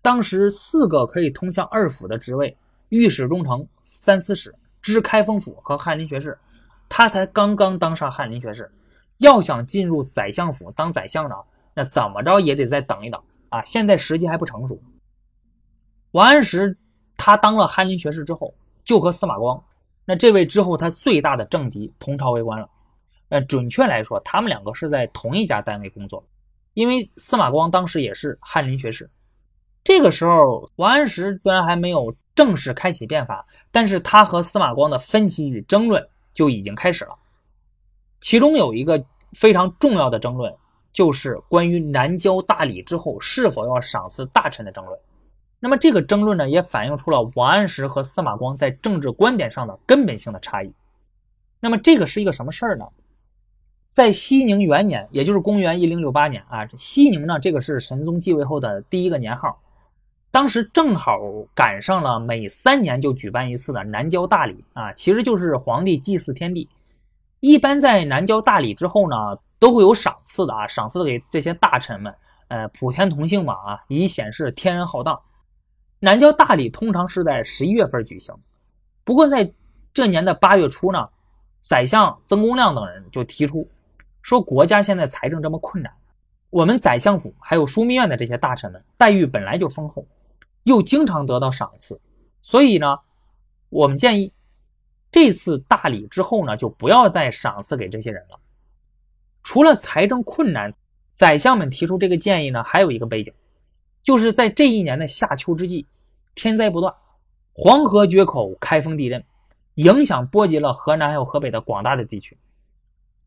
[0.02, 2.54] 当时四个可以通向二府的职位——
[2.90, 6.38] 御史中丞、三司使、知开封府和翰林学士，
[6.88, 8.70] 他才刚刚当上翰林学士。
[9.18, 11.36] 要想进入宰相府当宰相呢，
[11.72, 13.62] 那怎么着也得再等一等啊！
[13.62, 14.78] 现在时机还不成熟。
[16.14, 16.76] 王安石
[17.16, 19.60] 他当了翰林学士之后，就和司马光，
[20.04, 22.70] 那这位之后他最大的政敌同朝为官了。
[23.30, 26.24] 呃，准确来说，他们两个是在同一家单位工作，
[26.74, 29.10] 因为司马光当时也是翰林学士。
[29.82, 37.18] 这个时候，王安石虽然还没有正式开启变法，但是他和司马光的分歧与争论就已经开始了。
[38.20, 40.54] 其中有一个非常重要的争论，
[40.92, 44.96] 就是关于南郊大礼之后是否要赏赐大臣的争论。
[45.64, 50.70] 那么这个争论呢，也反映出了王安石和司马光在政治观点上的根本性的差异。
[51.58, 52.84] 那么这个是一个什么事儿呢？
[53.88, 59.58] 在熙宁元年，也就是公元一零六八年啊，熙宁呢，这个是神宗继位后的第一个年号，
[60.30, 61.18] 当时正好
[61.54, 66.68] 赶上了每三年就举办一次的南郊大礼啊，其实就是皇帝祭祀天地。
[67.40, 69.16] 一般在南郊大礼之后呢，
[69.58, 72.14] 都会有赏赐的啊，赏赐给这些大臣们，
[72.48, 75.18] 呃，普天同庆嘛啊，以显示天人浩荡。
[76.04, 78.38] 南郊大礼通常是在十一月份举行，
[79.04, 79.50] 不过在
[79.94, 81.02] 这年的八月初呢，
[81.62, 83.66] 宰相曾公亮等人就提出
[84.20, 85.90] 说，国家现在财政这么困难，
[86.50, 90.06] 我们宰相府还有枢密院的这些大臣们待遇本来就丰厚，
[90.64, 91.98] 又经常得到赏赐，
[92.42, 92.98] 所以呢，
[93.70, 94.30] 我们建议
[95.10, 98.38] 这次大礼之后呢，就不要再赏赐给这些人了。
[99.42, 100.70] 除了财政困难，
[101.08, 103.32] 宰相们提出这个建议呢，还有一个背景。
[104.02, 105.86] 就是在这一年的夏秋之际，
[106.34, 106.94] 天灾不断，
[107.52, 109.24] 黄河决口，开封地震，
[109.74, 112.36] 影响波及了河南还有河北的广大的地区。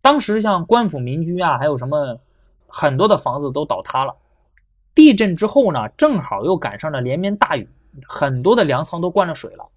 [0.02, 2.20] 当时像官府民居啊，还有什么
[2.68, 4.16] 很多的房子都倒塌了。
[4.94, 7.68] 地震之后呢，正好又赶上了连绵大雨，
[8.08, 9.68] 很多的粮仓都灌了水了，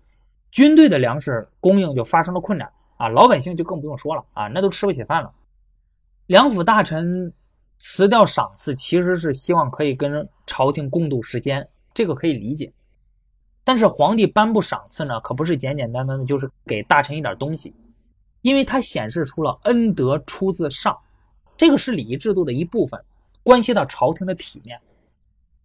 [0.51, 5.33] 军队的粮食供应就发生了困难啊，老百姓就更不用说了啊，那都吃不起饭了。
[6.26, 7.33] 梁府大臣
[7.76, 12.72] 辞掉赏赐，其实是希望可以跟朝廷共度时间，这个可以理解。
[13.63, 17.75] 但是皇帝颁布赏赐呢，可不是简简单单的就是给大臣一点东西。
[18.43, 20.99] 因为它显示出了恩德出自上，
[21.59, 22.99] 这个是礼仪制度的一部分，
[23.43, 24.81] 关系到朝廷的体面，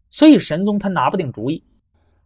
[0.10, 1.64] 所以神宗他拿不定主意，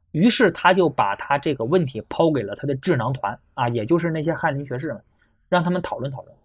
[0.09, 5.03] 于是他就把他这个问题抛给了他的智囊团啊，也就是那些翰林学士们，
[5.49, 6.35] 让他们讨论讨论。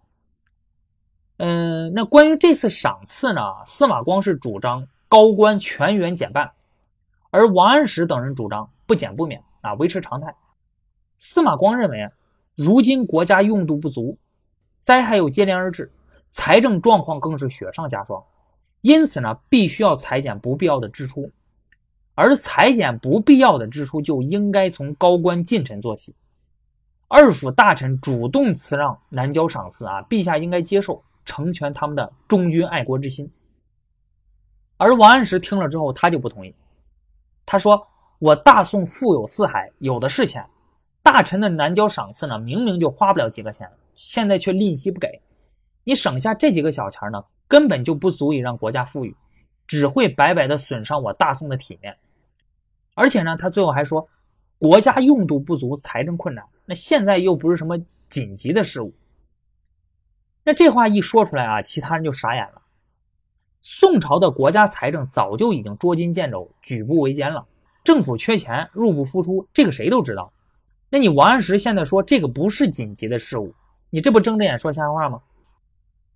[1.37, 6.51] 嗯，那关于这次赏赐呢，司马光是主张高官全员减半，
[7.31, 10.35] 而王安石等人主张不减不免啊，维持常态。
[11.17, 12.11] 司马光认为啊。
[12.57, 14.17] 如今国家用度不足，
[14.77, 15.91] 灾害又接连而至，
[16.25, 18.23] 财政状况更是雪上加霜，
[18.79, 21.29] 因此呢，必须要裁减不必要的支出，
[22.13, 26.15] 而裁减不必要的支出就应该从高官近臣做起。
[27.09, 33.29] 二府大臣主动辞让南郊赏赐啊，陛下应该接受，成全他们的忠君爱国之心。
[34.77, 36.55] 而王安石听了之后，他就不同意，
[37.45, 37.85] 他说
[38.19, 40.45] ：“我大宋富有四海，有的是钱。”
[41.03, 45.21] 大臣的南郊赏赐呢，明明就花不了几个钱，现在却吝惜不给。
[45.83, 49.15] 你省下这几个小钱呢，根本就不足以让国家富裕，
[49.67, 51.95] 只会白白的损伤我大宋的体面。
[52.95, 54.03] 而且呢，他最后还说，
[54.57, 56.43] 国家用度不足，财政困难。
[56.65, 57.77] 那现在又不是什么
[58.09, 58.91] 紧急的事物。
[60.43, 62.61] 那这话一说出来啊，其他人就傻眼了。
[63.61, 67.45] 宋朝的国家财政早就已经捉襟见肘、举步维艰了，
[67.85, 70.33] 政府缺钱，入不敷出，这个谁都知道。
[70.89, 73.53] 那你王安石现在说这个不是紧急的事物，
[73.91, 75.21] 你这不睁着眼说瞎话吗？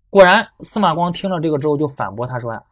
[0.09, 2.63] 果然，司马光听了这个之后就反驳他说呀：“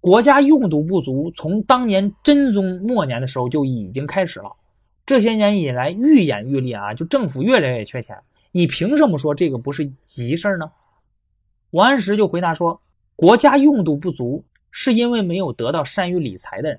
[0.00, 4.52] 国家用度不足，从当年真宗末年的时候就已经开始了，
[5.06, 8.18] 这些年以来愈演愈烈啊，就政府越来越缺钱，
[8.52, 10.70] 你凭什么说这个不是急事呢？”
[11.72, 12.78] 王安石就回答说
[13.16, 16.78] ：“国家用度不足，是因为没有得到善于理财的人。”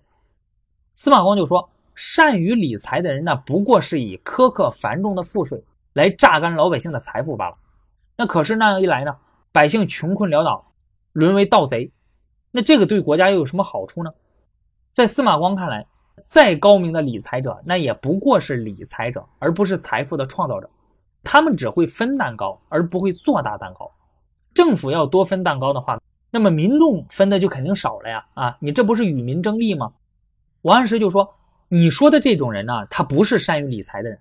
[0.97, 1.69] 司马光就说。
[1.99, 5.59] 善于理财的人呢，不过是以苛刻繁重的赋税
[5.93, 7.55] 来榨干老百姓的财富罢了。
[8.15, 9.15] 那可是那样一来呢，
[9.51, 10.63] 百姓穷困潦倒，
[11.13, 11.91] 沦为盗贼。
[12.51, 14.11] 那这个对国家又有什么好处呢？
[14.91, 15.83] 在司马光看来，
[16.27, 20.69] 再高明的理财者，那也不过是理财者，而不是财富的创造者。
[21.23, 23.89] 他们只会分蛋糕，而不会做大蛋糕。
[24.53, 28.23] 政府要多分蛋糕的话，那么民众分的就肯定少了呀！
[28.35, 29.91] 啊，你这不是与民争利吗？
[30.67, 31.33] 王安石就说。
[31.69, 34.17] 你说的这种人呢，他不是善于理财的人。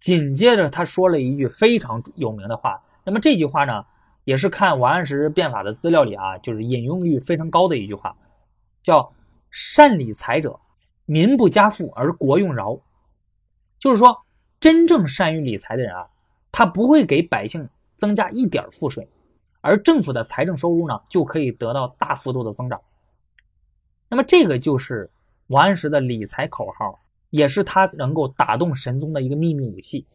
[0.00, 3.84] 紧接着他说了一句非常有名的话，那么这句话呢，
[4.24, 8.12] 也是看王安石变法的资料里啊，就是引用率非常高的一句话，
[8.82, 9.08] 叫
[9.52, 10.58] “善理财者，
[11.04, 12.76] 民不加赋而国用饶”。
[13.78, 14.20] 就是说，
[14.58, 16.04] 真正善于理财的人啊，
[16.50, 19.06] 他不会给百姓增加一点赋税，
[19.60, 22.80] 而政府的财政收入呢，就可以得到大幅度的增长。
[24.08, 25.08] 那么这个就是。
[25.48, 26.98] 王安石的理财口号，
[27.30, 30.06] 也是他能够打动神宗的一个秘密武器。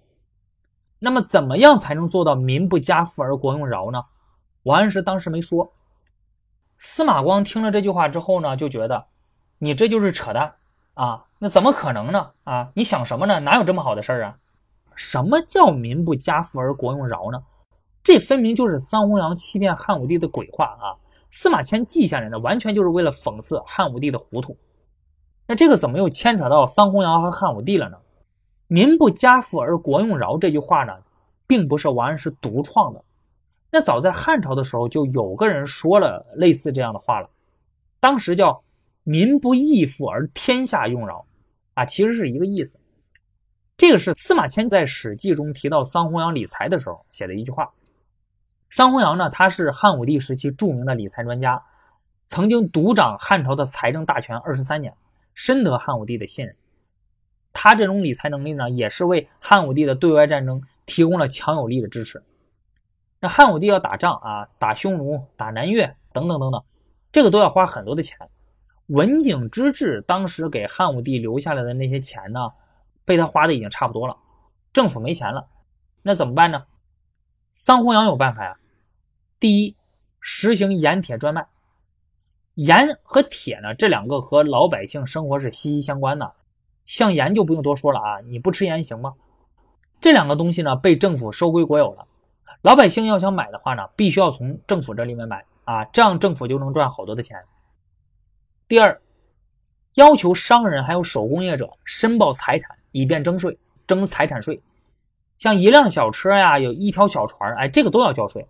[1.00, 4.04] 那么，怎么样才能做到民不加富而国用饶呢？
[4.64, 5.72] 王安石当时没说。
[6.78, 9.06] 司马光听了这句话之后呢，就觉得
[9.60, 10.56] 你这就是扯淡
[10.96, 11.26] 啊！
[11.38, 12.32] 那怎么可能呢？
[12.44, 13.40] 啊，你想什么呢？
[13.40, 14.38] 哪有这么好的事儿啊？
[14.96, 17.42] 什么叫民不加富而国用饶呢？
[18.04, 20.96] 这分明就是桑弘羊欺骗汉武帝的鬼话啊！
[21.30, 24.58] 司马迁记下来的，完全就是为了讽刺汉武帝的糊涂。
[25.50, 27.98] 那这个怎么又牵扯到桑弘羊和汉武帝了呢
[28.70, 30.94] ？“民不加赋而国用饶”这句话呢，
[31.48, 33.04] 并不是王安石独创的。
[33.72, 37.28] 那早在汉朝的时候，就有个人说了类似这样的话了。
[38.00, 38.62] 当时叫
[39.04, 41.26] “民不义富而天下用饶”，
[41.74, 42.80] 啊，其实是一个意思。
[43.76, 47.72] 这个是司马迁在《史记》中提到桑弘羊理财的时候写的一句话。
[48.70, 51.60] 桑弘羊呢，他是汉武帝时期著名的理财专家，
[52.26, 54.94] 曾经独掌汉朝的财政大权二十三年。
[55.34, 56.56] 深得汉武帝的信任，
[57.54, 62.24] 他这种理财能力呢，也是为汉武帝的对外战争提供了强有力的支持。
[63.20, 66.64] 那汉武帝要打仗啊，打匈奴、打南越等等等等，
[67.12, 68.18] 这个都要花很多的钱。
[68.88, 72.40] 文景之治当时给汉武帝留下来的那些钱呢，
[73.06, 74.18] 被他花的已经差不多了，
[74.74, 75.48] 政府没钱了，
[76.02, 76.66] 那怎么办呢？
[77.52, 78.58] 桑弘羊有办法呀。
[79.40, 79.76] 第一，
[80.20, 81.48] 实行盐铁专卖。
[82.60, 86.30] 盐和铁呢，这两个和老百姓生活是息息相关的。
[86.84, 89.14] 像盐就不用多说了啊，你不吃盐行吗？
[90.02, 92.06] 这两个东西呢，被政府收归国有了。
[92.64, 97.42] 老百姓要想买的话呢，必须要从政府这里面买啊，这样政府就能赚好多的钱。
[98.68, 99.02] 第二，
[99.94, 103.58] 要求商人还有手工业者申报财产，以便征税，
[103.88, 104.62] 征财产税。
[105.38, 108.46] 像一辆小车呀，有一条小船，哎，这个都要交税。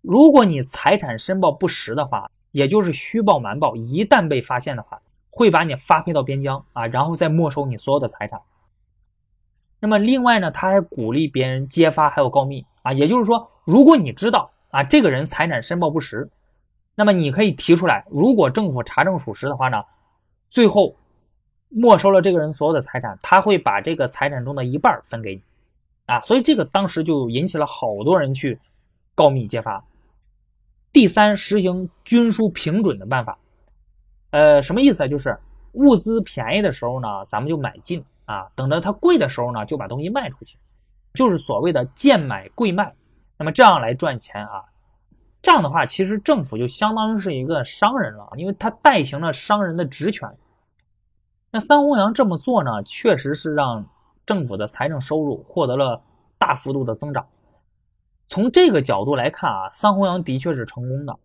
[0.00, 8.40] 如果你财产申报不实的话，也就是虚报瞒报，一旦被发现的话，会把你发配到边疆啊，然后再没收你所有的财产。
[9.80, 16.30] 那么另外呢，他还鼓励别人揭发还有告密啊，也就是说，如果你知道啊这个人财产申报不实，
[16.94, 19.82] 那么你可以提出来，如果政府查证属实的话呢，
[20.48, 20.94] 最后
[21.70, 25.42] 没收了这个人所有的财产，他会把这个财产中的一半分给你
[26.06, 28.56] 啊，所以这个当时就引起了好多人去
[29.16, 29.84] 告密揭发。
[30.94, 33.36] 第三，实行均输平准的办法，
[34.30, 35.08] 呃，什么意思啊？
[35.08, 35.38] 就是
[35.72, 38.02] 物资便宜的时候呢，咱们就买进。
[38.26, 40.56] 啊，等着它贵的时候呢，就把东西卖出去，
[41.12, 42.94] 就是所谓的贱买贵卖，
[43.36, 44.64] 那么这样来赚钱啊。
[45.42, 50.26] 这样的话，其实政府就相当于是一个商人了，因为他代行了商人的职权。
[51.50, 53.84] 那三弘羊这么做呢，确实是让
[54.24, 56.00] 政府的财政收入获得了
[56.38, 57.26] 大幅度的增长。
[58.26, 61.16] 从这个角度来看啊，三弘羊的确是成功的。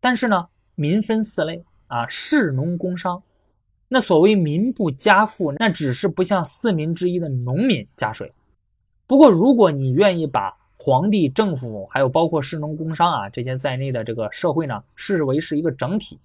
[0.00, 3.22] 但是呢，民分四类啊，士农工商。
[3.88, 8.32] 那所谓民不加赋，那只是不向四民之一的农民加税。
[9.06, 16.18] 不过，如果你愿意把皇帝、政府，还有包括士农工商啊这些在内的这个社会呢，视为是一个整体，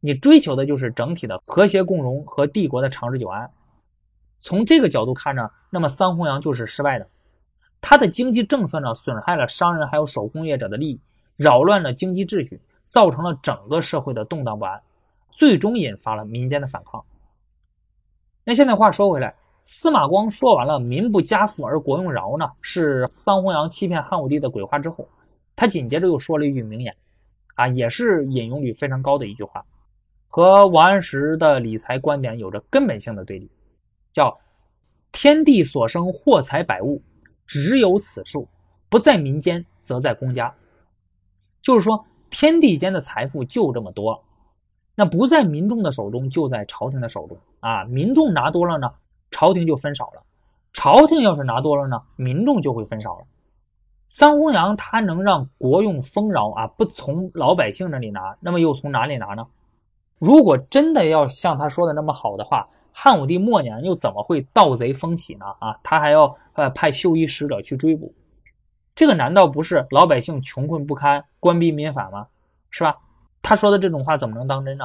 [0.00, 3.50] 你追求的就是整体的和谐共荣和帝国的长治久安。
[4.40, 7.08] 从这个角度看呢，那么三弘羊就是失败的。
[7.80, 11.00] 他的经济政策呢，损害了商人还有手工业者的利益，
[11.36, 14.80] 扰乱了经济秩序，造成了整个社会的动荡不安。
[15.30, 17.04] 最终引发了民间的反抗。
[18.42, 25.08] 那现在话说回来，司马光说完了“民不加赋而国用饶”呢，是桑弘羊欺骗汉武帝的鬼话之后，
[25.54, 26.96] 他紧接着又说了一句名言，
[27.54, 29.64] 啊，也是引用率非常高的一句话，
[30.26, 33.48] 和王安石的理财观点有着根本性的对立，
[34.10, 34.36] 叫
[35.12, 37.00] “天地所生货财百物，
[37.48, 38.46] 只有此数，
[38.88, 40.54] 不在民间则在公家”，
[41.60, 44.22] 就是说天地间的财富就这么多。
[44.94, 47.84] 那不在民众的手中，就在朝廷的手中啊！
[47.84, 48.92] 民众拿多了呢，
[49.30, 50.20] 朝廷就分少了；
[50.72, 53.24] 朝廷要是拿多了呢，民众就会分少了。
[54.08, 59.46] 三弘羊他能让国用丰饶啊，不从老百姓那里拿，那么又从哪里拿呢？
[60.18, 65.46] 如果真的要像他说的那么好的话，汉武帝末年又怎么会盗贼风起呢？
[65.60, 68.12] 啊，他还要呃派绣衣使者去追捕，
[68.94, 72.26] 这个难道不是老百姓穷困不堪、官逼民反吗？
[72.70, 72.96] 是吧？
[73.40, 74.84] 他说的这种话怎么能当真呢？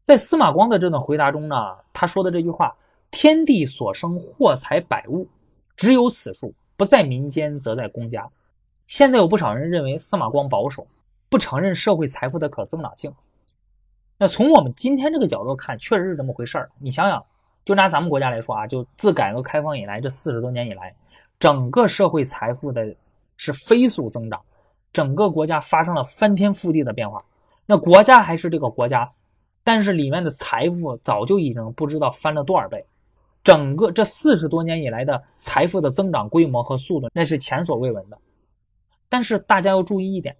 [0.00, 2.74] 在司马光的这段回答中呢，他说的这句话
[3.12, 5.28] “天地所生货财百物，
[5.76, 8.26] 只有此数，不在民间则在公家”。
[8.88, 10.86] 现在有不少人认为司马光保守，
[11.28, 13.12] 不承认社会财富的可增长性。
[14.18, 16.68] 那从我们今天这个角度看，确实是这么回事儿。
[16.78, 17.24] 你想想，
[17.64, 20.92] 就拿咱们国家来说啊，就自改革开放以来这四十多年以来，
[21.38, 22.94] 整个社会财富的
[23.36, 24.40] 是飞速增长，
[24.92, 27.24] 整个国家发生了翻天覆地的变化。
[27.64, 29.08] 那国家还是这个国家，
[29.62, 32.82] 但是里面的财富早就已经不知道翻了多少倍，
[33.44, 38.18] 整个这四十多年以来的财富的增长规模和速度那是前所未闻的。
[39.08, 40.36] 但是大家要注意一点，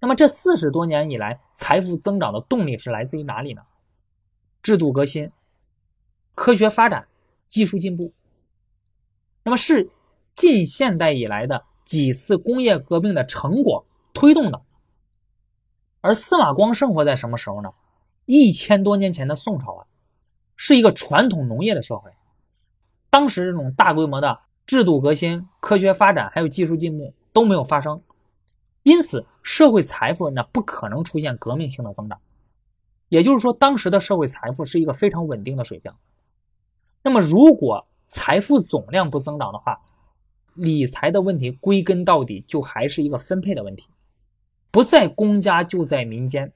[0.00, 3.62] 那么这四十多年以来财富增长的动力是来自于哪里呢？
[4.62, 5.30] 制度革新、
[6.34, 7.06] 科学发展、
[7.46, 8.12] 技术进步，
[9.44, 9.90] 那么是
[10.34, 14.60] 近现代以来的几次工业革命的成果推动的。
[16.00, 17.70] 而司马光生活在什么时候呢？
[18.26, 19.86] 一千多年前的宋朝啊，
[20.56, 22.10] 是一个传统农业的社会。
[23.08, 28.02] 当时这种大规模的制度革新、科学发展还有技术进步都没有发生，
[28.86, 32.20] 因此社会财富那不可能出现革命性的增长。
[33.08, 35.92] 也就是说，当时的社会财富是一个非常稳定的水平。
[37.02, 39.80] 那么，如果财富总量不增长的话，
[40.54, 43.88] 理财的问题归根到底就还是一个分配的问题。
[44.70, 46.52] 不在公家就在民间，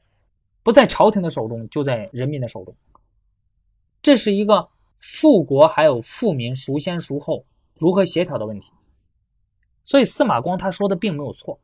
[0.63, 2.73] 不在朝廷的手中就在人民的手中。
[4.01, 4.69] 这是一个
[5.01, 7.43] 富国还有富民孰先孰后
[7.75, 8.73] 如何协调的问题。
[9.83, 11.59] 所以司马光他说的并没有错。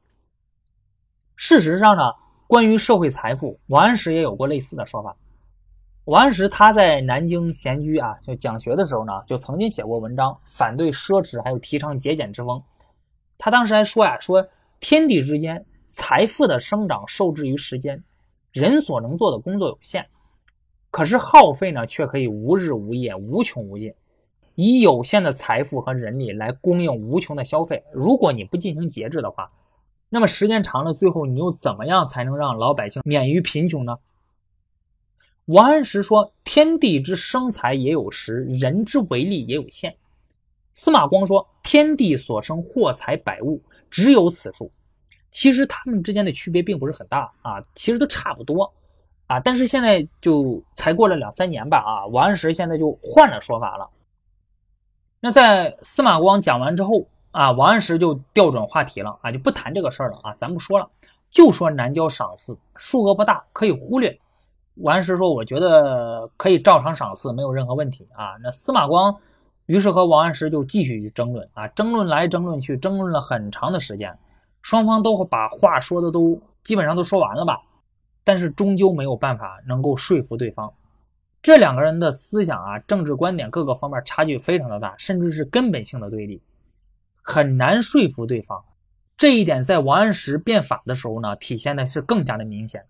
[1.37, 2.03] 事实上呢，
[2.47, 5.15] 关于社会财富，王安石也有过类似的说法。
[6.07, 12.61] 王安石他在南京闲居啊，就讲学的时候呢，就曾经写过文章反对奢侈，还有提倡节俭之风。
[13.39, 14.47] 他当时还说呀，说
[14.81, 15.65] 天地之间。
[15.89, 18.03] 财富的生长受制于时间，
[18.51, 20.05] 人所能做的工作有限，
[20.91, 23.89] 可是耗费呢却可以无日无夜、无穷无尽，
[24.57, 27.81] 以有限的财富和人力来供应无穷的消费。
[27.93, 29.47] 如果你不进行节制的话，
[30.17, 33.95] 那么时间长了，最后你又怎么样才能让老百姓免于贫穷呢？
[35.45, 39.95] 王安石说：“天地之生财也有时，人之为利也有限。”
[40.73, 44.73] 司马光说：“天地所生货财百物，只有此数。”
[45.31, 48.73] 其实他们之间的区别并不是很大啊，其实都差不多
[49.27, 49.39] 啊。
[49.39, 53.87] 但是现在就才过了两三年吧啊，王安石现在就换了说法了。
[55.21, 57.07] 那在司马光讲完之后
[57.37, 60.89] 啊，王安石就调转话题了啊，就不谈这个事儿了啊，咱不说了，
[61.31, 64.19] 就说南郊赏赐，数额不大，可以忽略。
[64.77, 69.15] 王安石说：“我觉得可以照常赏赐，没有任何问题啊。”那司马光
[69.67, 74.19] 于是和王安石就继续去争论啊，争论来争论去，争论了很长的时间。
[74.63, 77.61] 双方都把话说的都基本上都说完了吧，
[78.25, 80.73] 但是终究没有办法能够说服对方。
[81.43, 86.41] 这两个人的思想啊、政治观点各个方面差距非常的大，甚至是根本性的对立，
[87.27, 88.65] 很难说服对方。
[89.17, 92.87] 这一点在王安石变法的时候呢，体现的是更加的明显。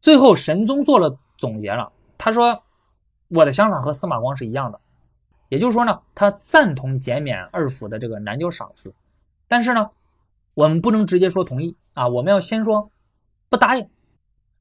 [0.00, 2.64] 最后，神宗做了总结了，他说
[3.28, 4.80] ：“我的想法和司马光是一样的，
[5.48, 8.92] 也就是说呢，他赞同减免二府的这个南郊赏赐，
[9.46, 9.88] 但是呢。”
[10.56, 12.90] 我们不能直接说同意啊，我们要先说
[13.50, 13.86] 不答应。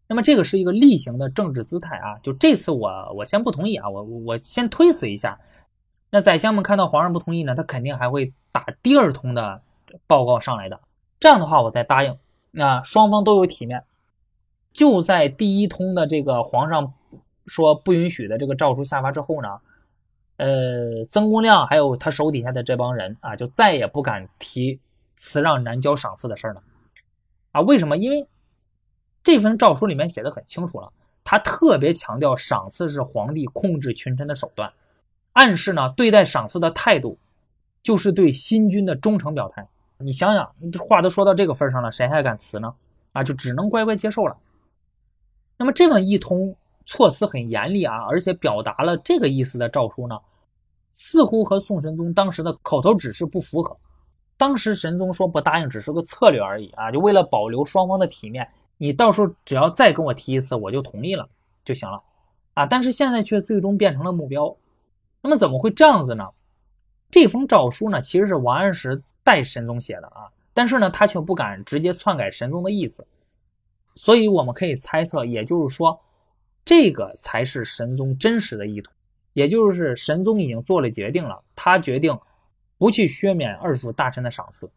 [0.09, 5.39] 那么这个是一个例行的政治姿态啊，就这次我我先不同意啊，我我先推辞一下。
[6.15, 9.61] 那宰相们看到皇上不同意呢，他肯定还会打第二通的
[10.07, 10.79] 报告上来的。
[11.19, 12.17] 这样的话我再答应，
[12.51, 13.83] 那双方都有体面。
[14.71, 16.93] 就在第一通的这个皇上
[17.47, 19.59] 说不允许的这个诏书下发之后呢，
[20.37, 24.79] 呃，曾公亮还有他手底下的这帮人啊，就再也不敢提。
[25.15, 26.63] 辞让南郊赏赐的事儿了？
[27.51, 27.97] 啊，为什么？
[27.97, 28.25] 因为
[29.21, 30.89] 这份诏书里面写的很清楚了，
[31.25, 34.71] 他特别强调赏赐是皇帝控制群臣的手段，
[35.35, 37.17] 暗示呢对待赏赐的态度
[37.83, 39.65] 就是对新君的忠诚表态。
[39.97, 42.73] 你想想，话都说到这个份上了，谁还敢辞呢？
[43.13, 44.35] 啊，就只能乖乖接受了。
[45.57, 46.53] 那么这么一通
[46.85, 50.19] 措辞很严厉啊，而且表达了这个意思的诏书呢，
[50.91, 53.77] 似乎和宋神宗当时的口头指示不符合。
[54.37, 58.45] 当时神宗说不答应只是个策略而已啊，就为了保留双方的体面，
[58.77, 61.25] 你到时候只要再跟我提一次，我就同意了
[61.63, 62.01] 就行了
[62.53, 62.65] 啊。
[62.65, 64.53] 但是现在却最终变成了目标，
[65.25, 66.23] 那么怎么会这样子呢？
[67.09, 73.03] 这封诏书呢，其实是王安石代神宗写的啊，但是呢，他却不敢直接篡改神宗的意思，
[73.95, 75.99] 所以我们可以猜测，也就是说，
[76.63, 78.91] 这个才是神宗真实的意图，
[79.33, 82.15] 也就是神宗已经做了决定了，他决定。
[82.77, 84.69] 不去削免二府大臣的赏赐，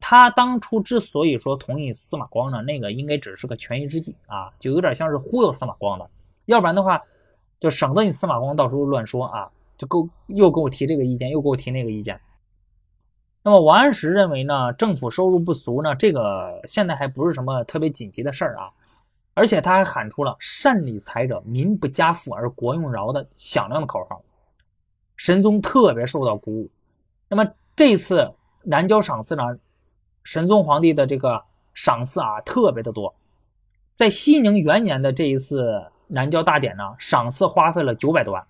[0.00, 6.10] 他当初之所以说同意司马光呢，那个应该只是个权宜之计啊，就有点像是忽悠司马光的，
[6.46, 7.00] 要不然的话，
[7.60, 12.20] 就省得你司马光到时候乱说啊，就够又给我提这个意见，又给我提那个意见。
[13.42, 18.70] 那么王安石认为呢，政府收入不足呢，这个现在还不是什么特别紧急的事儿啊，
[19.34, 24.20] 而且他还喊出了“善理财者，民不加富而国用饶”的响亮的口号，
[25.16, 26.68] 神宗特别受到鼓舞。
[27.28, 28.32] 那么这次
[28.64, 29.42] 南郊赏赐呢，
[30.24, 31.40] 神宗皇帝的这个
[31.72, 33.14] 赏赐啊特别的多，
[33.94, 38.44] 在熙宁元年的这一次南郊大典呢，赏赐花费了九百多万，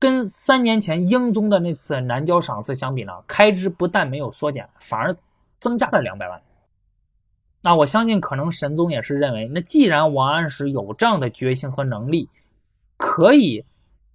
[0.00, 5.14] 跟三年前英宗的那次南郊赏赐相比呢，开支不但没有缩减，反而
[5.60, 6.42] 增加了两百万。
[7.62, 12.28] 那我相信，可能神宗也是认为，那既然王安石有这样的决心和能力，
[12.96, 13.64] 可以。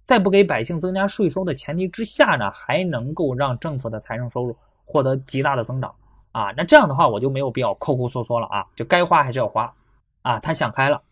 [0.02, 5.92] 在不给百姓增加税收的前提之下呢，还能够让政府的财政收入获得极大的增长
[6.30, 6.54] 啊！
[6.56, 9.74] 那这样的话，我就没有必要抠抠缩缩了啊，就该花还是要花
[10.22, 10.38] 啊！
[10.38, 11.02] 他想开了。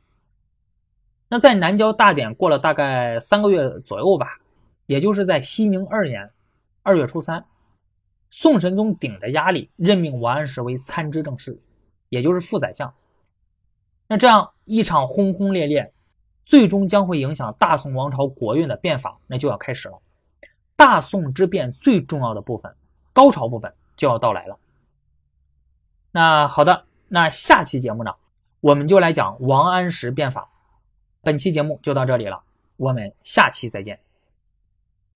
[1.29, 4.39] 那在南郊大典过了大概三个月左右吧，
[4.87, 6.31] 也就是在熙宁二年
[6.83, 7.45] 二月初三，
[8.31, 11.61] 宋神宗顶着压力任命王安石为参知政事，
[12.09, 12.95] 也就是副宰相。
[14.07, 15.91] 那这样一场轰轰烈烈。
[16.47, 19.99] 最终将会影响大宋王朝国运的变法，那就要开始了。
[20.77, 22.71] 大宋之变最重要的部分，
[23.15, 24.59] 高潮部分就要到来了。
[26.11, 28.13] 那好的，那下期节目呢，
[28.61, 30.51] 我们就来讲王安石变法。
[31.23, 32.43] 本期节目就到这里了，
[32.77, 34.04] 我们下期再见。